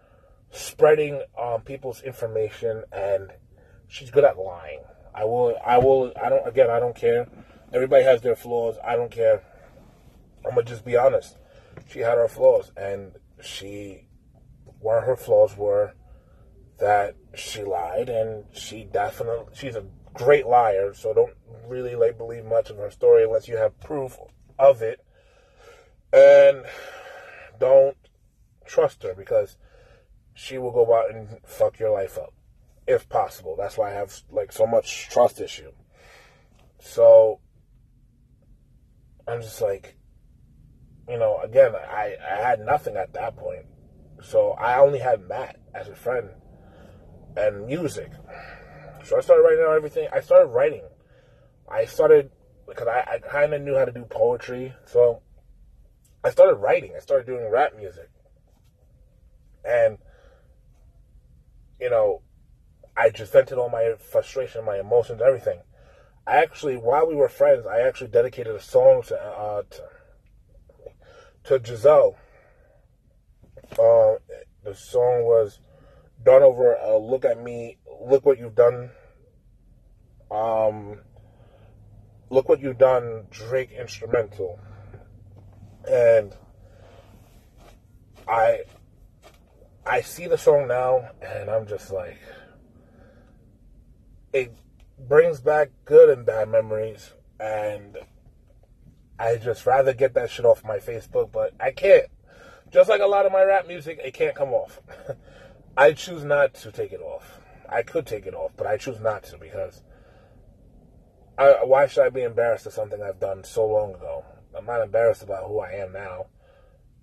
[0.51, 3.31] spreading um, people's information and
[3.87, 4.81] she's good at lying.
[5.15, 6.47] I will, I will, I don't.
[6.47, 7.29] Again, I don't care.
[7.73, 8.77] Everybody has their flaws.
[8.85, 9.43] I don't care.
[10.45, 11.37] I'm gonna just be honest.
[11.89, 14.09] She had her flaws, and she,
[14.81, 15.95] one of her flaws were
[16.79, 20.93] that she lied, and she definitely, she's a great liar.
[20.95, 21.35] So don't
[21.67, 24.19] really like believe much of her story unless you have proof
[24.59, 25.05] of it.
[26.13, 26.65] And
[27.59, 27.97] don't
[28.65, 29.57] trust her because
[30.33, 32.33] she will go out and fuck your life up
[32.87, 33.57] if possible.
[33.57, 35.73] That's why I have like so much trust issue.
[36.81, 37.41] So
[39.27, 39.97] I'm just like,
[41.09, 43.67] you know, again, I, I had nothing at that point.
[44.23, 46.31] So I only had Matt as a friend
[47.37, 48.11] and music.
[49.05, 50.09] So I started writing out everything.
[50.13, 50.83] I started writing.
[51.71, 52.31] I started
[52.67, 54.75] because I, I kind of knew how to do poetry.
[54.87, 55.21] So
[56.23, 56.93] I started writing.
[56.97, 58.11] I started doing rap music.
[59.65, 59.99] And,
[61.81, 62.23] you know,
[62.97, 65.61] I just vented all my frustration, my emotions, everything.
[66.27, 69.83] I actually, while we were friends, I actually dedicated a song to, uh, to,
[71.45, 72.17] to Giselle.
[73.73, 74.15] Uh,
[74.65, 75.61] the song was
[76.25, 78.91] done over uh, Look at Me, Look What You've Done.
[80.31, 81.01] Um,
[82.31, 84.59] look What You've Done, Drake instrumental
[85.89, 86.35] and
[88.27, 88.61] I
[89.87, 92.19] I see the song now and I'm just like
[94.33, 94.53] it
[94.99, 97.99] brings back good and bad memories and
[99.19, 102.07] I just rather get that shit off my Facebook, but I can't.
[102.71, 104.81] Just like a lot of my rap music, it can't come off.
[105.77, 107.41] I choose not to take it off.
[107.69, 109.83] I could take it off, but I choose not to because
[111.39, 114.25] I, why should I be embarrassed of something I've done so long ago?
[114.57, 116.27] I'm not embarrassed about who I am now.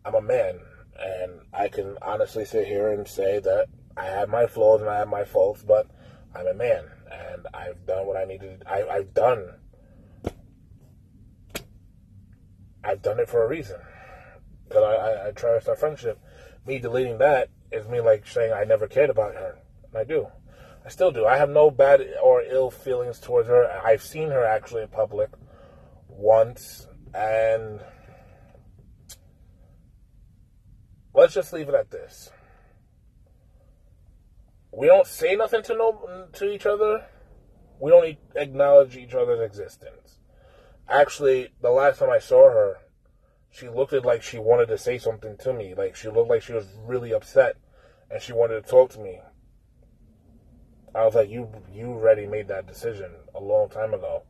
[0.06, 0.60] I'm a man,
[0.98, 5.00] and I can honestly sit here and say that I have my flaws and I
[5.00, 5.88] have my faults, but
[6.34, 8.64] I'm a man, and I've done what I needed.
[8.66, 9.50] I, I've done.
[12.84, 13.78] I've done it for a reason.
[14.68, 16.20] Because I, I, I cherished our friendship.
[16.66, 19.58] Me deleting that is me like saying I never cared about her.
[19.90, 20.28] And I do.
[20.86, 21.26] I still do.
[21.26, 23.70] I have no bad or ill feelings towards her.
[23.86, 25.30] I've seen her actually in public
[26.08, 27.82] once and
[31.14, 32.32] let's just leave it at this.
[34.72, 37.06] We don't say nothing to no to each other.
[37.80, 40.20] We don't acknowledge each other's existence.
[40.92, 42.78] Actually, the last time I saw her,
[43.50, 45.74] she looked like she wanted to say something to me.
[45.74, 47.56] Like she looked like she was really upset
[48.10, 49.20] and she wanted to talk to me.
[50.94, 54.24] I was like, "You, you already made that decision a long time ago."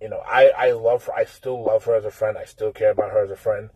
[0.00, 1.14] you know, I, I love her.
[1.14, 2.38] I still love her as a friend.
[2.38, 3.70] I still care about her as a friend.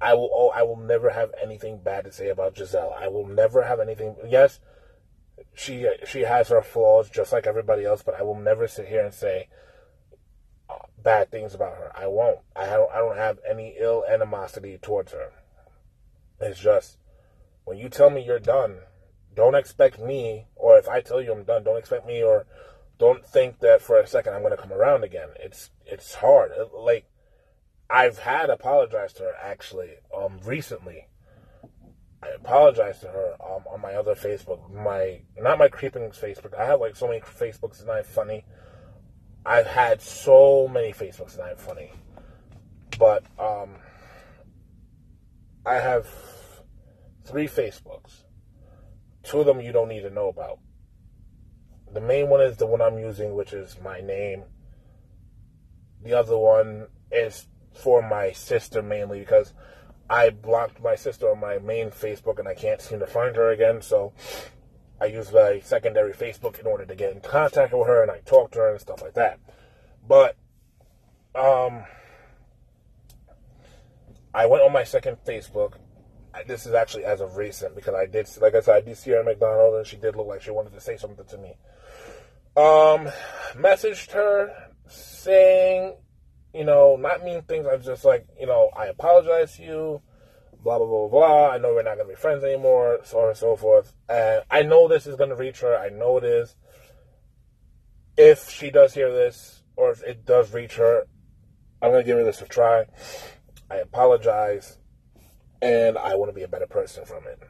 [0.00, 2.94] I will oh, I will never have anything bad to say about Giselle.
[2.98, 4.16] I will never have anything.
[4.26, 4.60] Yes,
[5.54, 9.04] she she has her flaws just like everybody else, but I will never sit here
[9.04, 9.48] and say
[11.02, 11.92] bad things about her.
[11.96, 12.40] I won't.
[12.54, 12.90] I don't.
[12.92, 15.32] I don't have any ill animosity towards her.
[16.40, 16.98] It's just
[17.64, 18.78] when you tell me you're done,
[19.34, 22.46] don't expect me, or if I tell you I'm done, don't expect me or
[22.98, 25.28] don't think that for a second I'm going to come around again.
[25.38, 26.50] It's it's hard.
[26.74, 27.06] Like
[27.88, 31.06] I've had apologized to her actually um recently.
[32.22, 36.58] I apologized to her um, on my other Facebook, my not my creeping Facebook.
[36.58, 38.44] I have like so many Facebooks that I'm funny.
[39.44, 41.90] I've had so many Facebooks that I'm funny,
[42.98, 43.70] but um,
[45.64, 46.06] I have
[47.24, 48.24] three Facebooks.
[49.22, 50.58] Two of them you don't need to know about
[51.92, 54.44] the main one is the one I'm using, which is my name.
[56.02, 59.52] The other one is for my sister mainly because
[60.08, 63.50] I blocked my sister on my main Facebook and I can't seem to find her
[63.50, 63.82] again.
[63.82, 64.12] So
[65.00, 68.18] I use my secondary Facebook in order to get in contact with her and I
[68.20, 69.40] talk to her and stuff like that.
[70.06, 70.36] But
[71.34, 71.84] um,
[74.34, 75.74] I went on my second Facebook
[76.46, 79.10] this is actually as of recent because I did, like I said, I did see
[79.10, 81.54] her at McDonald's and she did look like she wanted to say something to me.
[82.56, 83.10] Um,
[83.54, 84.52] messaged her
[84.88, 85.96] saying,
[86.54, 87.66] you know, not mean things.
[87.66, 90.02] I was just like, you know, I apologize to you,
[90.62, 91.50] blah, blah, blah, blah.
[91.50, 93.92] I know we're not to be friends anymore, so on and so forth.
[94.08, 95.76] And I know this is to reach her.
[95.76, 96.56] I know it is.
[98.16, 101.04] If she does hear this, or if it does reach her,
[101.80, 102.84] I'm to give her this a try.
[103.70, 104.78] I apologize,
[105.62, 107.40] and I want to be a better person from it.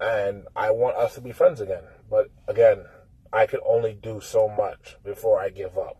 [0.00, 1.82] And I want us to be friends again.
[2.08, 2.84] But again,
[3.32, 5.96] I can only do so much before I give up.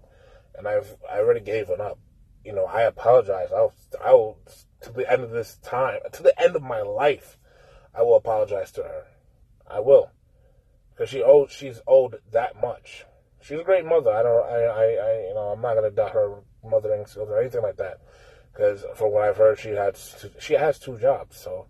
[0.56, 1.98] And I've I already given up.
[2.44, 3.50] You know, I apologize.
[3.52, 3.74] I'll
[4.04, 4.38] I'll
[4.82, 7.36] to the end of this time, to the end of my life,
[7.94, 9.04] I will apologize to her.
[9.68, 10.10] I will.
[10.90, 13.04] Because she owed she's owed that much.
[13.42, 14.10] She's a great mother.
[14.10, 17.40] I don't I, I, I you know, I'm not gonna doubt her mothering skills or
[17.40, 17.98] anything like that.
[18.52, 21.36] Because from what I've heard, she has she has two jobs.
[21.36, 21.66] So,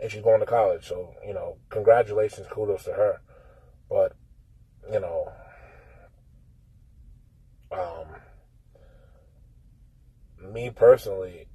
[0.00, 0.86] and she's going to college.
[0.86, 3.20] So you know, congratulations, kudos to her.
[3.88, 4.12] But
[4.92, 5.32] you know,
[7.72, 8.20] um,
[10.52, 11.48] me personally,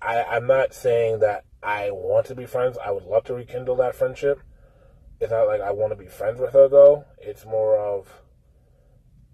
[0.00, 2.76] I I'm not saying that I want to be friends.
[2.84, 4.40] I would love to rekindle that friendship.
[5.20, 7.04] It's not like I want to be friends with her though.
[7.18, 8.22] It's more of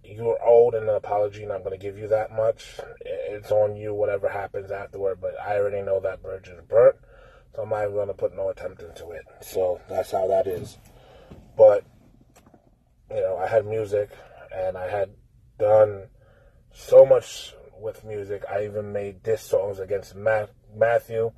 [0.05, 2.81] you're old and an apology, and I'm going to give you that much.
[3.01, 5.21] It's on you, whatever happens afterward.
[5.21, 6.97] But I already know that bridge is burnt,
[7.55, 9.25] so I'm not going to put no attempt into it.
[9.43, 10.79] So that's how that is.
[11.57, 11.85] But
[13.11, 14.11] you know, I had music,
[14.55, 15.11] and I had
[15.59, 16.05] done
[16.73, 18.45] so much with music.
[18.51, 21.33] I even made diss songs against Matt, Matthew.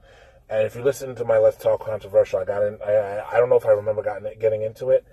[0.49, 2.79] And if you listen to my Let's Talk controversial, I got in.
[2.85, 5.05] I, I don't know if I remember getting getting into it,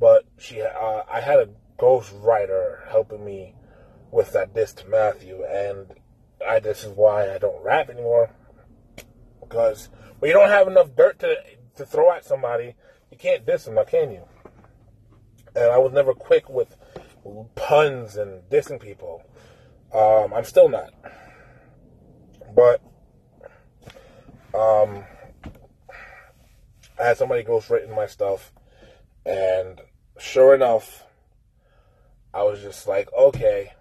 [0.00, 3.54] but she, uh, I had a ghost writer helping me
[4.10, 5.94] with that diss to Matthew, and
[6.46, 8.30] I this is why I don't rap anymore
[9.48, 11.36] because when you don't have enough dirt to
[11.76, 12.74] to throw at somebody,
[13.10, 14.22] you can't diss them, now can you?
[15.54, 16.76] And I was never quick with
[17.54, 19.22] puns and dissing people.
[19.96, 20.92] Um, I'm still not,
[22.54, 22.82] but
[24.52, 25.04] um,
[27.00, 28.52] I had somebody ghost written my stuff,
[29.24, 29.80] and
[30.18, 31.04] sure enough
[32.34, 33.72] I was just like, okay,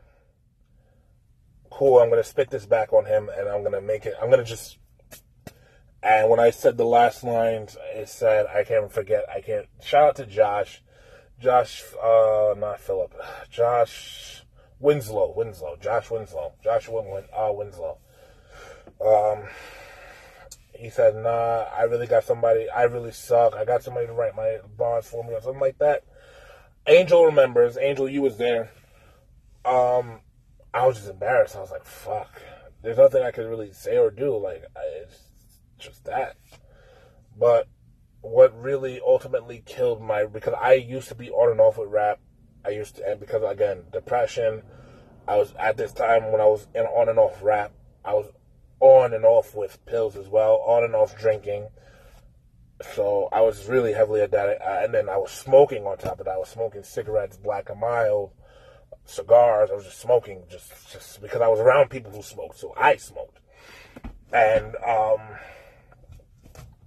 [1.69, 1.99] cool.
[1.99, 4.13] I'm gonna spit this back on him, and I'm gonna make it.
[4.21, 4.77] I'm gonna just.
[6.01, 9.25] And when I said the last lines, it said, I can't forget.
[9.27, 9.65] I can't.
[9.83, 10.81] Shout out to Josh,
[11.41, 13.13] Josh, uh, not Philip,
[13.49, 14.44] Josh
[14.85, 17.97] Winslow, Winslow, Josh Winslow, Joshua Win, uh, Winslow.
[19.03, 19.47] Um,
[20.75, 22.69] he said, "Nah, I really got somebody.
[22.69, 23.55] I really suck.
[23.55, 26.03] I got somebody to write my bars for me or something like that."
[26.85, 27.79] Angel remembers.
[27.79, 28.69] Angel, you was there.
[29.65, 30.21] Um,
[30.71, 31.55] I was just embarrassed.
[31.55, 32.39] I was like, "Fuck."
[32.83, 34.37] There's nothing I could really say or do.
[34.37, 34.63] Like,
[34.99, 35.23] it's
[35.79, 36.37] just that.
[37.35, 37.67] But
[38.21, 42.19] what really ultimately killed my because I used to be on and off with rap.
[42.65, 44.63] I used to, and because again, depression.
[45.27, 47.71] I was at this time when I was in on and off rap.
[48.03, 48.27] I was
[48.79, 51.67] on and off with pills as well, on and off drinking.
[52.93, 56.25] So I was really heavily addicted, uh, and then I was smoking on top of
[56.25, 56.35] that.
[56.35, 58.31] I was smoking cigarettes, Black and Mild,
[59.05, 59.69] cigars.
[59.71, 62.97] I was just smoking just just because I was around people who smoked, so I
[62.97, 63.39] smoked.
[64.31, 65.21] And um,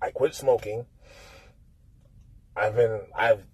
[0.02, 0.86] I quit smoking.
[2.56, 3.44] I've been I've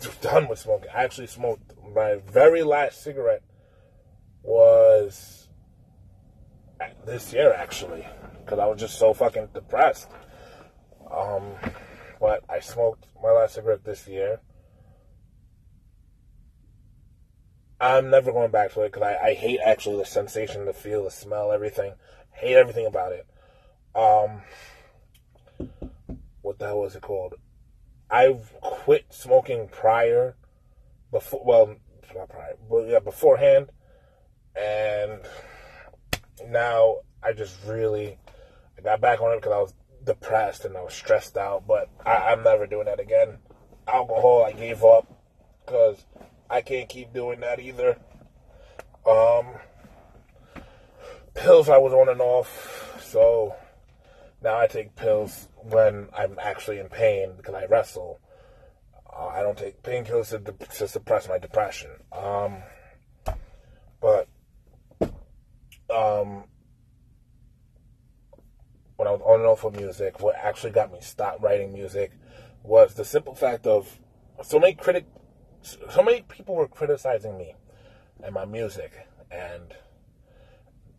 [0.20, 0.88] done with smoking.
[0.94, 3.42] I actually smoked my very last cigarette
[4.42, 5.48] was
[7.06, 8.06] this year actually
[8.40, 10.08] because I was just so fucking depressed.
[11.10, 11.52] Um,
[12.20, 14.40] but I smoked my last cigarette this year.
[17.80, 21.04] I'm never going back to it because I, I hate actually the sensation, the feel,
[21.04, 21.94] the smell, everything.
[22.30, 23.26] Hate everything about it.
[23.94, 24.42] Um,
[26.42, 27.34] what the hell was it called?
[28.12, 30.36] I've quit smoking prior,
[31.10, 31.42] before.
[31.44, 31.76] Well,
[32.14, 33.70] not prior, but yeah, beforehand,
[34.54, 35.20] and
[36.46, 38.18] now I just really
[38.78, 41.88] I got back on it because I was depressed and I was stressed out, but
[42.04, 43.38] I, am never doing that again.
[43.88, 45.06] Alcohol, I gave up
[45.64, 46.04] because
[46.50, 47.96] I can't keep doing that either.
[49.08, 49.46] Um,
[51.34, 53.54] pills, I was on and off, so
[54.42, 58.20] now I take pills when I'm actually in pain because I wrestle.
[59.14, 61.90] Uh, I don't take painkillers to, to, suppress my depression.
[62.12, 62.62] Um,
[64.00, 64.26] but
[65.94, 66.44] um,
[68.96, 72.12] when I was on and off of music, what actually got me stop writing music
[72.62, 73.98] was the simple fact of
[74.42, 75.06] so many critic,
[75.62, 77.54] so many people were criticizing me
[78.22, 78.92] and my music,
[79.30, 79.74] and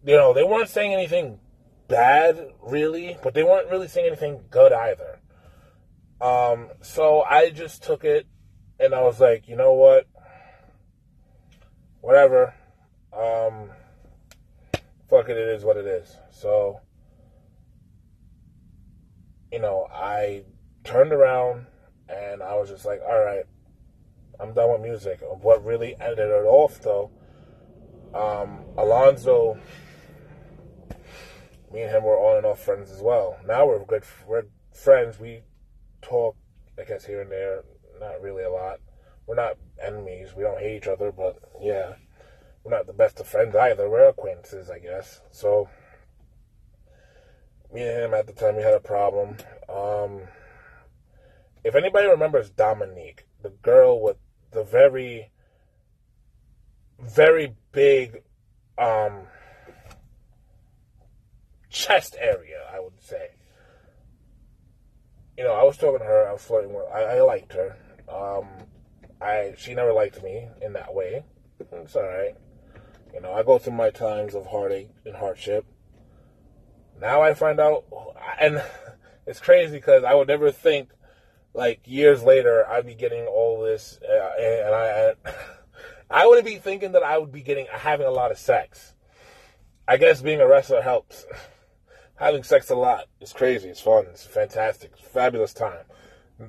[0.05, 1.39] you know they weren't saying anything
[1.87, 5.19] bad, really, but they weren't really saying anything good either.
[6.21, 8.27] Um, so I just took it
[8.79, 10.07] and I was like, you know what?
[12.01, 12.55] Whatever.
[13.11, 13.69] Um,
[15.09, 16.17] fuck it, it is what it is.
[16.31, 16.79] So,
[19.51, 20.43] you know, I
[20.83, 21.67] turned around
[22.09, 23.43] and I was just like, all right,
[24.39, 25.19] I'm done with music.
[25.21, 27.11] What really ended it off, though,
[28.13, 29.59] um, Alonzo,
[31.73, 33.37] me and him were on and off friends as well.
[33.45, 35.19] Now we're good, we're friends.
[35.19, 35.41] We
[36.01, 36.35] talk,
[36.79, 37.63] I guess, here and there,
[37.99, 38.79] not really a lot.
[39.25, 40.29] We're not enemies.
[40.35, 41.93] We don't hate each other, but yeah,
[42.63, 43.89] we're not the best of friends either.
[43.89, 45.21] We're acquaintances, I guess.
[45.31, 45.69] So,
[47.73, 49.37] me and him at the time, we had a problem.
[49.67, 50.21] Um,
[51.63, 54.17] if anybody remembers Dominique, the girl with
[54.51, 55.31] the very,
[56.99, 58.21] very big
[58.77, 59.27] um,
[61.73, 63.31] chest area, I would say.
[65.37, 66.29] You know, I was talking to her.
[66.29, 66.85] I was flirting with.
[66.93, 67.75] I, I liked her.
[68.07, 68.47] Um,
[69.19, 71.23] I she never liked me in that way.
[71.59, 72.35] It's all right.
[73.13, 75.65] You know, I go through my times of heartache and hardship.
[76.99, 77.85] Now I find out,
[78.39, 78.63] and
[79.27, 80.89] it's crazy because I would never think,
[81.53, 85.13] like years later, I'd be getting all this, uh, and I,
[86.09, 88.93] I wouldn't be thinking that I would be getting having a lot of sex.
[89.87, 91.25] I guess being a wrestler helps.
[92.23, 93.69] having sex a lot is crazy.
[93.69, 94.05] It's fun.
[94.09, 94.91] It's fantastic.
[94.97, 95.85] It's fabulous time.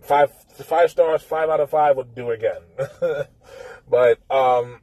[0.03, 2.62] Five five stars, five out of five would do again.
[3.89, 4.81] but um,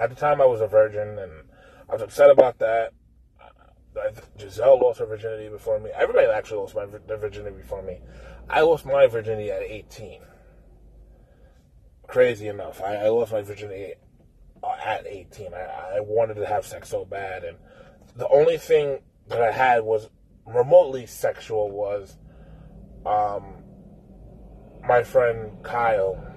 [0.00, 1.32] at the time, I was a virgin, and
[1.88, 2.92] I was upset about that.
[4.38, 5.90] Giselle lost her virginity before me.
[5.94, 8.00] Everybody actually lost my their virginity before me.
[8.48, 10.22] I lost my virginity at 18.
[12.06, 13.92] Crazy enough, I, I lost my virginity
[14.86, 15.52] at 18.
[15.52, 17.58] I, I wanted to have sex so bad, and
[18.16, 20.08] the only thing that I had was
[20.46, 22.16] remotely sexual was
[23.06, 23.62] um,
[24.86, 26.28] my friend Kyle.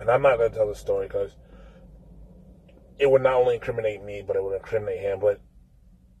[0.00, 1.36] And I'm not going to tell the story because
[2.98, 5.20] it would not only incriminate me, but it would incriminate him.
[5.20, 5.40] But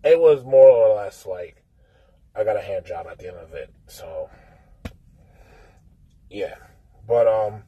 [0.04, 1.64] it was more or less like
[2.34, 3.74] I got a hand job at the end of it.
[3.88, 4.30] So,
[6.30, 6.54] yeah.
[7.06, 7.64] But, um,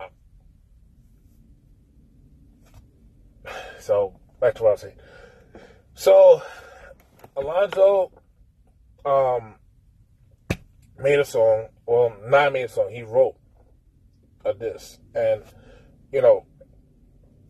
[3.80, 4.96] so back to what I was saying.
[5.94, 6.42] So,
[7.36, 8.12] Alonzo
[9.04, 9.54] um,
[10.98, 11.68] made a song.
[11.86, 12.90] Well, not made a song.
[12.90, 13.36] He wrote
[14.44, 15.42] a diss, and
[16.12, 16.46] you know,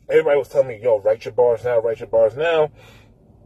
[0.09, 1.81] everybody was telling me, "Yo, write your bars now.
[1.81, 2.71] Write your bars now."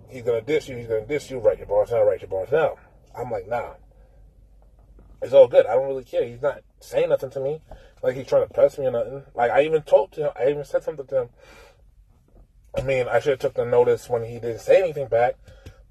[0.08, 0.76] He's gonna diss you.
[0.76, 1.38] He's gonna diss you.
[1.38, 2.02] Write your bars now.
[2.02, 2.76] Write your bars now.
[3.16, 3.74] I'm like, nah.
[5.22, 5.66] It's all good.
[5.66, 6.24] I don't really care.
[6.26, 7.60] He's not saying nothing to me.
[8.02, 9.22] Like he's trying to press me or nothing.
[9.34, 10.30] Like I even talked to him.
[10.34, 11.28] I even said something to him
[12.76, 15.36] I mean, I should have took the notice when he didn't say anything back,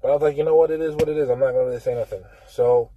[0.00, 1.28] but I was like, you know what, it is what it is.
[1.28, 2.22] I'm not gonna really say nothing.
[2.48, 2.90] So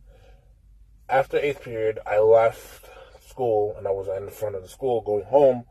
[1.09, 2.89] after eighth period, I left
[3.27, 5.65] school and I was in front of the school going home,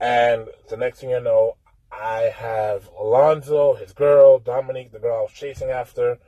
[0.00, 1.56] and the next thing you know,
[1.90, 6.18] I have Alonzo, his girl, Dominique, the girl I was chasing after.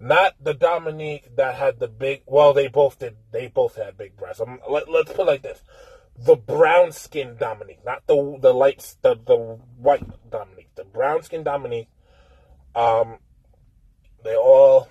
[0.00, 2.22] Not the Dominique that had the big.
[2.26, 3.16] Well, they both did.
[3.30, 4.40] They both had big breasts.
[4.40, 5.62] Um, let, us put it like this:
[6.16, 9.36] the brown skin Dominique, not the the light, the the
[9.78, 11.88] white Dominique, the brown skin Dominique.
[12.74, 13.18] Um,
[14.24, 14.88] they all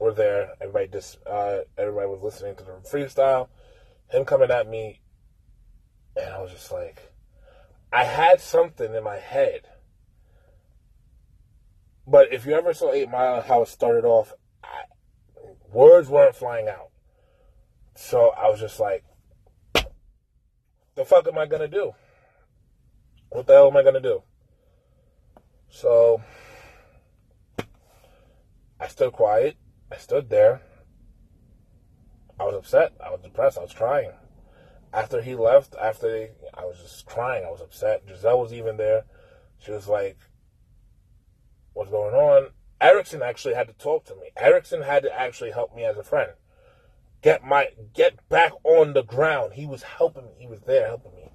[0.00, 0.50] were there.
[0.60, 3.48] Everybody just uh, everybody was listening to the freestyle.
[4.10, 5.00] Him coming at me,
[6.16, 7.12] and I was just like,
[7.92, 9.62] I had something in my head.
[12.06, 14.32] But if you ever saw Eight Mile, how it started off,
[14.64, 14.82] I,
[15.72, 16.89] words weren't flying out
[18.00, 19.04] so I was just like,
[20.94, 21.92] the fuck am I gonna do?
[23.28, 24.22] What the hell am I gonna do?
[25.68, 26.22] So
[28.80, 29.58] I stood quiet.
[29.92, 30.62] I stood there.
[32.40, 32.92] I was upset.
[33.04, 33.58] I was depressed.
[33.58, 34.12] I was crying.
[34.94, 37.44] After he left, after I was just crying.
[37.44, 38.04] I was upset.
[38.08, 39.04] Giselle was even there.
[39.58, 40.18] She was like,
[41.74, 42.48] What's going on?
[42.80, 44.30] Erickson actually had to talk to me.
[44.38, 46.30] Erickson had to actually help me as a friend
[47.22, 49.54] get my get back on the ground.
[49.54, 50.32] He was helping me.
[50.38, 51.30] He was there helping me.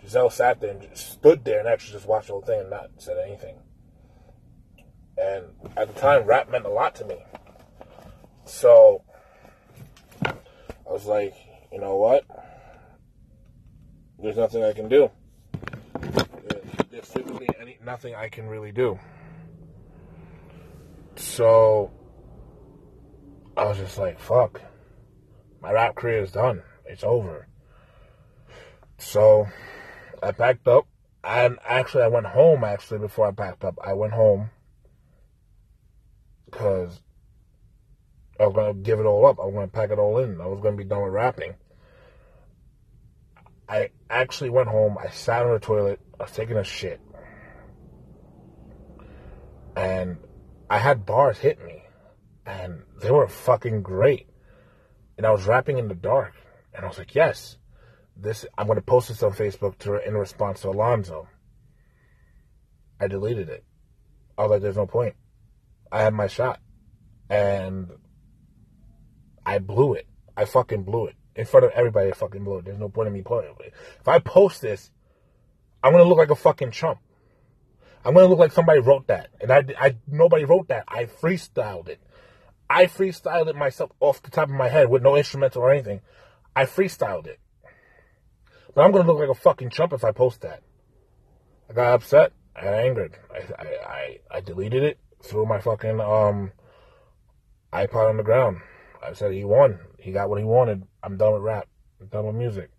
[0.00, 2.70] Giselle sat there and just stood there and actually just watched the whole thing and
[2.70, 3.56] not said anything.
[5.16, 7.16] And at the time, rap meant a lot to me.
[8.44, 9.02] So
[10.24, 11.34] I was like,
[11.72, 12.24] you know what?
[14.20, 15.10] There's nothing I can do.
[16.90, 18.98] There's physically any, nothing I can really do.
[21.16, 21.90] So
[23.56, 24.60] I was just like, fuck
[25.60, 26.62] my rap career is done.
[26.84, 27.48] It's over.
[28.98, 29.46] So
[30.22, 30.86] I packed up
[31.24, 33.78] and actually, I went home actually before I packed up.
[33.84, 34.50] I went home
[36.46, 37.00] because
[38.40, 39.38] I was gonna give it all up.
[39.40, 40.40] I was gonna pack it all in.
[40.40, 41.54] I was gonna be done with rapping.
[43.68, 44.96] I actually went home.
[44.98, 46.00] I sat on the toilet.
[46.18, 47.00] I was taking a shit,
[49.76, 50.16] and
[50.70, 51.82] I had bars hit me,
[52.46, 54.28] and they were fucking great.
[55.18, 56.32] And I was rapping in the dark,
[56.72, 57.58] and I was like, "Yes,
[58.16, 58.46] this.
[58.56, 61.28] I'm gonna post this on Facebook to in response to Alonzo."
[62.98, 63.64] I deleted it.
[64.38, 65.16] I was like, "There's no point."
[65.92, 66.60] I had my shot,
[67.28, 67.90] and
[69.44, 70.06] I blew it.
[70.36, 71.16] I fucking blew it.
[71.34, 72.64] In front of everybody, I fucking blew it.
[72.64, 73.74] There's no point in me putting it.
[74.00, 74.90] If I post this,
[75.82, 77.00] I'm gonna look like a fucking chump.
[78.04, 79.30] I'm gonna look like somebody wrote that.
[79.40, 80.84] And I, I nobody wrote that.
[80.88, 82.00] I freestyled it.
[82.70, 86.00] I freestyled it myself off the top of my head with no instrumental or anything.
[86.54, 87.40] I freestyled it.
[88.74, 90.62] But I'm gonna look like a fucking chump if I post that.
[91.70, 92.32] I got upset.
[92.54, 93.18] I got angered.
[93.32, 96.52] I, I, I, I deleted it, threw my fucking um
[97.72, 98.58] iPod on the ground.
[99.02, 99.80] I said he won.
[99.98, 100.84] He got what he wanted.
[101.02, 101.68] I'm done with rap.
[102.00, 102.70] I'm done with music.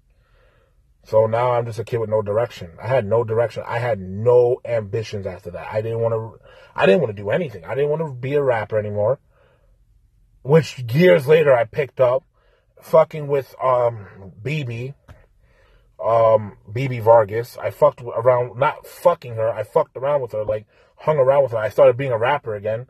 [1.06, 2.72] So now I'm just a kid with no direction.
[2.82, 3.64] I had no direction.
[3.66, 5.68] I had no ambitions after that.
[5.72, 6.46] I didn't want to.
[6.76, 7.66] I didn't want to do anything.
[7.66, 9.20] I didn't want to be a rapper anymore.
[10.42, 12.24] Which years later I picked up,
[12.82, 14.94] fucking with um BB,
[16.04, 17.58] um BB Vargas.
[17.58, 19.50] I fucked around, not fucking her.
[19.50, 20.66] I fucked around with her, like
[20.96, 21.58] hung around with her.
[21.58, 22.88] I started being a rapper again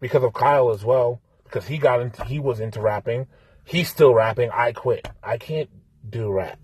[0.00, 3.26] because of Kyle as well because he got into he was into rapping.
[3.64, 4.50] He's still rapping.
[4.50, 5.06] I quit.
[5.22, 5.70] I can't
[6.08, 6.58] do rap.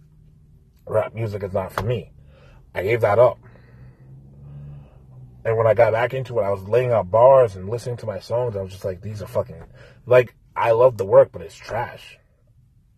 [0.86, 2.12] Rap music is not for me.
[2.74, 3.38] I gave that up.
[5.44, 8.06] And when I got back into it, I was laying out bars and listening to
[8.06, 8.56] my songs.
[8.56, 9.62] I was just like, these are fucking
[10.06, 12.18] like I love the work, but it's trash.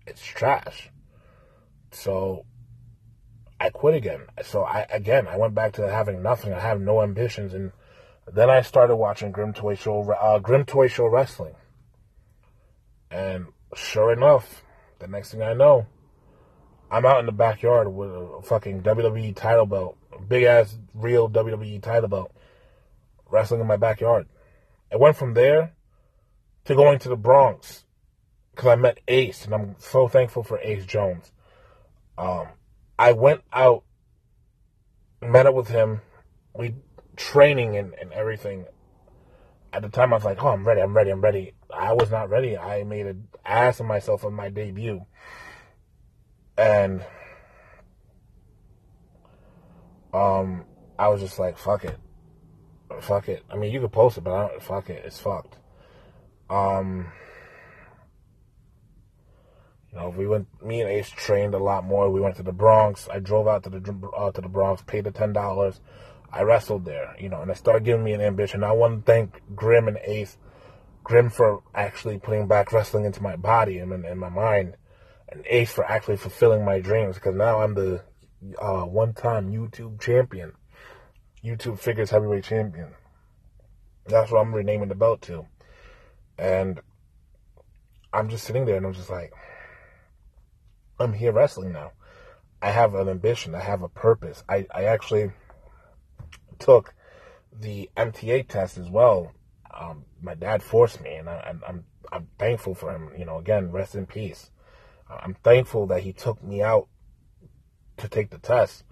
[0.07, 0.91] It's trash.
[1.91, 2.45] So
[3.59, 4.21] I quit again.
[4.45, 6.53] So I again I went back to having nothing.
[6.53, 7.73] I have no ambitions, and
[8.33, 11.55] then I started watching Grim Toy Show, uh, Grim Toy Show Wrestling.
[13.11, 14.65] And sure enough,
[14.99, 15.87] the next thing I know,
[16.91, 19.97] I'm out in the backyard with a fucking WWE title belt,
[20.29, 22.36] big ass real WWE title belt,
[23.31, 24.27] wrestling in my backyard.
[24.93, 25.75] I went from there
[26.65, 27.85] to going to the Bronx
[28.51, 31.33] because I met Ace, and I'm so thankful for Ace Jones.
[32.17, 32.49] Um,
[32.99, 33.85] I went out,
[35.21, 36.01] met up with him,
[36.55, 36.75] we
[37.17, 38.65] training and, and everything.
[39.73, 42.11] At the time, I was like, "Oh, I'm ready, I'm ready, I'm ready." I was
[42.11, 42.57] not ready.
[42.57, 45.05] I made an ass of myself on my debut.
[46.57, 47.05] And
[50.15, 50.65] um
[50.99, 51.99] I was just like, fuck it.
[53.03, 53.45] Fuck it.
[53.51, 55.05] I mean you could post it, but I don't fuck it.
[55.05, 55.57] It's fucked.
[56.51, 57.13] Um
[59.93, 60.47] you know, we went.
[60.63, 62.11] Me and Ace trained a lot more.
[62.11, 63.09] We went to the Bronx.
[63.11, 65.81] I drove out to the uh, to the Bronx, paid the ten dollars.
[66.31, 68.63] I wrestled there, you know, and it started giving me an ambition.
[68.63, 70.37] I want to thank Grim and Ace
[71.03, 74.77] Grim for actually putting back wrestling into my body and in my mind,
[75.29, 78.03] and Ace for actually fulfilling my dreams because now I'm the
[78.61, 80.53] uh, one-time YouTube champion,
[81.45, 82.95] YouTube figures heavyweight champion.
[84.07, 85.47] That's what I'm renaming the belt to,
[86.39, 86.81] and
[88.13, 89.33] I'm just sitting there and I'm just like,
[90.99, 91.93] I'm here wrestling now.
[92.63, 93.55] I have an ambition.
[93.55, 94.43] I have a purpose.
[94.49, 95.31] I, I actually
[96.59, 96.95] took
[97.53, 99.33] the MTA test as well
[99.79, 103.11] um, my dad forced me, and I, am I'm I'm thankful for him.
[103.17, 104.51] You know, again, rest in peace.
[105.09, 106.89] I'm thankful that he took me out
[107.99, 108.85] to take the test.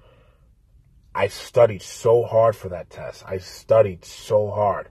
[1.15, 3.23] I studied so hard for that test.
[3.27, 4.89] I studied so hard.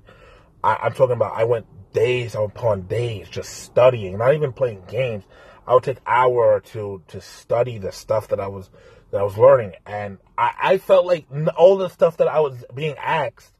[0.63, 5.26] I, I'm talking about I went days upon days just studying, not even playing games.
[5.67, 8.69] I would take hour or two to study the stuff that I was
[9.11, 12.63] that I was learning, and I, I felt like all the stuff that I was
[12.74, 13.53] being asked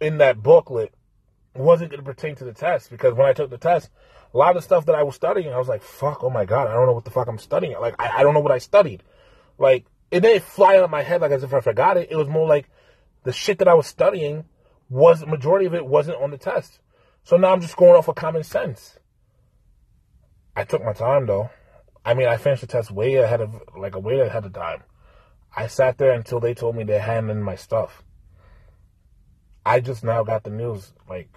[0.00, 0.94] in that booklet
[1.54, 3.90] wasn't going to pertain to the test because when I took the test,
[4.32, 6.44] a lot of the stuff that I was studying, I was like, fuck, oh my
[6.44, 7.78] God, I don't know what the fuck I'm studying.
[7.80, 9.02] Like, I, I don't know what I studied.
[9.58, 12.08] Like, it didn't fly out of my head like as if I forgot it.
[12.10, 12.68] It was more like
[13.24, 14.44] the shit that I was studying
[14.88, 16.80] was, the majority of it wasn't on the test.
[17.24, 18.98] So now I'm just going off of common sense.
[20.54, 21.50] I took my time though.
[22.06, 24.84] I mean, I finished the test way ahead of, like, a way ahead of time.
[25.54, 28.04] I sat there until they told me they're handing my stuff.
[29.64, 31.28] I just now got the news, like,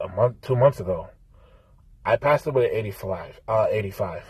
[0.00, 1.10] a month, two months ago.
[2.06, 3.40] I passed away at 85.
[3.46, 4.24] Uh, 85.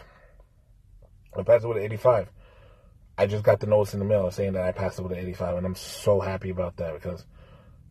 [1.39, 2.29] I passed away at 85.
[3.21, 5.59] I just got the notice in the mail saying that I passed away at 85,
[5.59, 7.27] and I'm so happy about that because,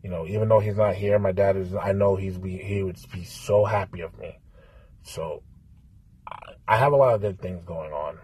[0.01, 1.75] you know, even though he's not here, my dad is.
[1.75, 4.39] I know he's be he would be so happy of me.
[5.03, 5.43] So,
[6.27, 8.17] I, I have a lot of good things going on.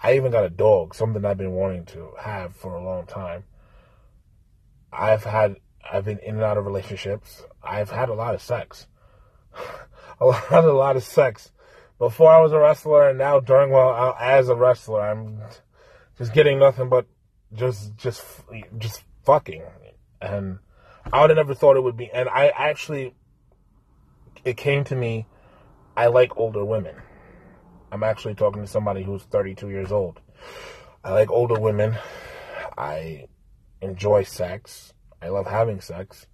[0.00, 3.42] I even got a dog, something I've been wanting to have for a long time.
[4.92, 5.56] I've had,
[5.92, 7.42] I've been in and out of relationships.
[7.60, 8.86] I've had a lot of sex.
[10.20, 11.50] a lot, a lot of sex.
[11.98, 15.40] Before I was a wrestler and now during while uh, as a wrestler, I'm
[16.18, 17.06] just getting nothing but
[17.54, 18.24] just, just,
[18.76, 19.62] just fucking.
[20.20, 20.58] And
[21.12, 22.10] I would have never thought it would be.
[22.10, 23.14] And I actually,
[24.44, 25.26] it came to me,
[25.96, 26.96] I like older women.
[27.90, 30.20] I'm actually talking to somebody who's 32 years old.
[31.02, 31.96] I like older women.
[32.76, 33.26] I
[33.80, 34.92] enjoy sex.
[35.22, 36.26] I love having sex.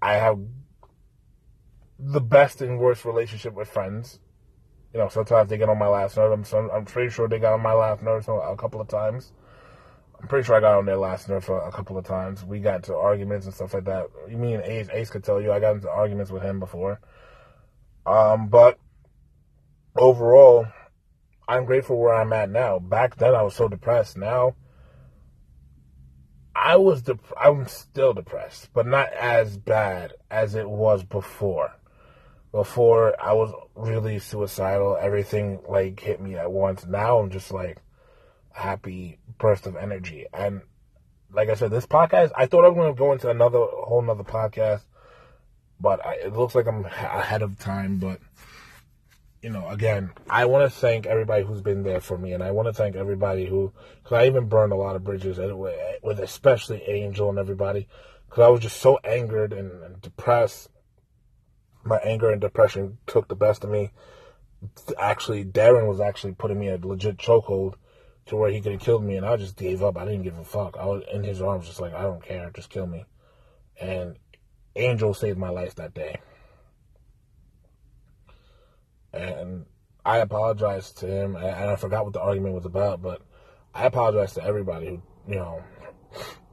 [0.00, 0.38] I have
[1.98, 4.20] the best and worst relationship with friends.
[4.96, 6.32] You know, sometimes they get on my last nerve.
[6.54, 9.34] I'm, I'm pretty sure they got on my last nerve a couple of times.
[10.18, 12.42] I'm pretty sure I got on their last nerve a couple of times.
[12.42, 14.06] We got into arguments and stuff like that.
[14.26, 14.88] You mean Ace?
[14.90, 16.98] Ace could tell you I got into arguments with him before.
[18.06, 18.78] Um, but
[19.98, 20.66] overall,
[21.46, 22.78] I'm grateful where I'm at now.
[22.78, 24.16] Back then, I was so depressed.
[24.16, 24.56] Now,
[26.54, 31.75] I was dep- I'm still depressed, but not as bad as it was before.
[32.56, 34.96] Before I was really suicidal.
[34.98, 36.86] Everything like hit me at once.
[36.86, 37.82] Now I'm just like
[38.50, 40.24] happy burst of energy.
[40.32, 40.62] And
[41.30, 44.00] like I said, this podcast, I thought I was going to go into another whole
[44.00, 44.80] nother podcast,
[45.78, 47.98] but I, it looks like I'm ahead of time.
[47.98, 48.20] But
[49.42, 52.52] you know, again, I want to thank everybody who's been there for me, and I
[52.52, 53.70] want to thank everybody who,
[54.02, 57.86] because I even burned a lot of bridges with especially Angel and everybody,
[58.30, 60.70] because I was just so angered and, and depressed.
[61.86, 63.92] My anger and depression took the best of me.
[64.98, 67.74] Actually, Darren was actually putting me a legit chokehold
[68.26, 69.96] to where he could have killed me, and I just gave up.
[69.96, 70.76] I didn't give a fuck.
[70.76, 73.06] I was in his arms, just like I don't care, just kill me.
[73.80, 74.16] And
[74.74, 76.18] Angel saved my life that day.
[79.12, 79.66] And
[80.04, 83.22] I apologized to him, and I forgot what the argument was about, but
[83.74, 85.62] I apologize to everybody who, you know,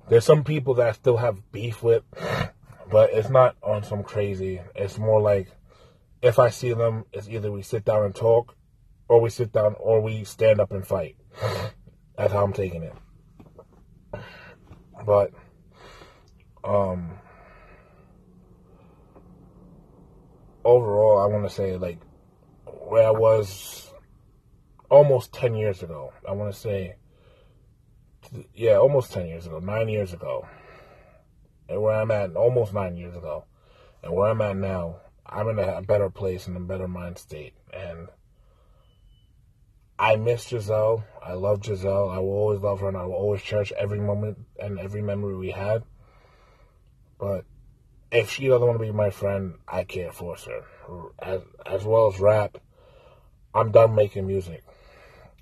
[0.09, 2.03] there's some people that I still have beef with,
[2.89, 4.61] but it's not on some crazy.
[4.75, 5.49] It's more like
[6.21, 8.55] if I see them, it's either we sit down and talk,
[9.09, 11.17] or we sit down, or we stand up and fight.
[12.17, 12.93] That's how I'm taking it.
[15.05, 15.31] But,
[16.63, 17.11] um,
[20.63, 21.99] overall, I want to say, like,
[22.65, 23.91] where I was
[24.89, 26.13] almost 10 years ago.
[26.27, 26.95] I want to say,
[28.53, 30.47] yeah, almost 10 years ago, nine years ago.
[31.73, 33.45] And where I'm at, almost nine years ago.
[34.03, 37.55] And where I'm at now, I'm in a better place and a better mind state.
[37.73, 38.09] And
[39.97, 41.03] I miss Giselle.
[41.19, 42.11] I love Giselle.
[42.11, 45.35] I will always love her and I will always cherish every moment and every memory
[45.35, 45.81] we had.
[47.19, 47.45] But
[48.11, 51.09] if she doesn't want to be my friend, I can't force her.
[51.17, 52.59] As, as well as rap,
[53.55, 54.63] I'm done making music.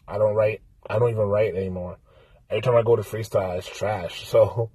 [0.08, 0.62] I don't write.
[0.90, 1.98] I don't even write anymore.
[2.50, 4.26] Every time I go to freestyle, it's trash.
[4.30, 4.72] So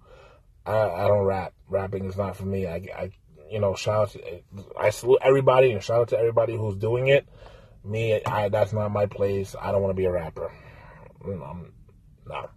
[0.67, 1.55] I, I don't rap.
[1.69, 2.67] Rapping is not for me.
[2.67, 3.11] I, I
[3.51, 4.43] you know, shout out to,
[4.79, 7.29] I salute everybody and shout out to everybody who's doing it.
[7.85, 9.55] Me, I, that's not my place.
[9.61, 10.53] I don't want to be a rapper.
[11.25, 11.73] Um,
[12.27, 12.51] no.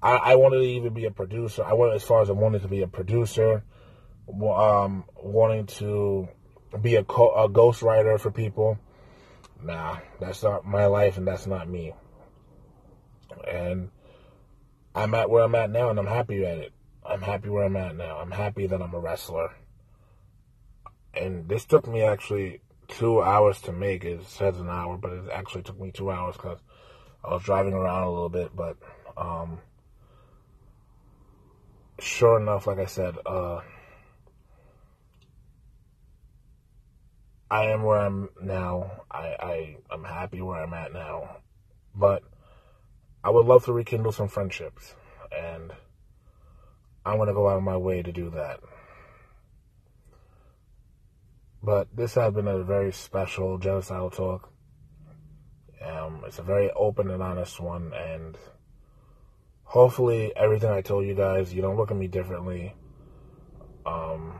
[0.00, 1.64] I, I wanted to even be a producer.
[1.64, 3.64] I went as far as I wanted to be a producer,
[4.28, 6.28] um, wanting to
[6.80, 8.78] be a, co- a ghostwriter for people
[9.64, 11.94] nah, that's not my life and that's not me.
[13.50, 13.90] And
[14.94, 16.72] I'm at where I'm at now and I'm happy at it.
[17.04, 18.18] I'm happy where I'm at now.
[18.18, 19.54] I'm happy that I'm a wrestler.
[21.12, 24.04] And this took me actually two hours to make.
[24.04, 26.58] It says an hour, but it actually took me two hours because
[27.22, 28.56] I was driving around a little bit.
[28.56, 28.76] But
[29.16, 29.60] um,
[31.98, 33.60] sure enough, like I said, uh,
[37.50, 39.04] I am where I'm now.
[39.10, 41.36] I, I I'm happy where I'm at now,
[41.94, 42.22] but
[43.22, 44.94] I would love to rekindle some friendships,
[45.30, 45.72] and
[47.04, 48.60] I'm gonna go out of my way to do that.
[51.62, 54.50] But this has been a very special genocidal talk.
[55.84, 58.36] Um, it's a very open and honest one, and
[59.62, 62.74] hopefully everything I told you guys, you don't look at me differently.
[63.84, 64.38] Um,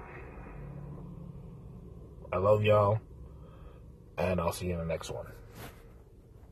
[2.32, 3.00] I love y'all,
[4.16, 5.26] and I'll see you in the next one.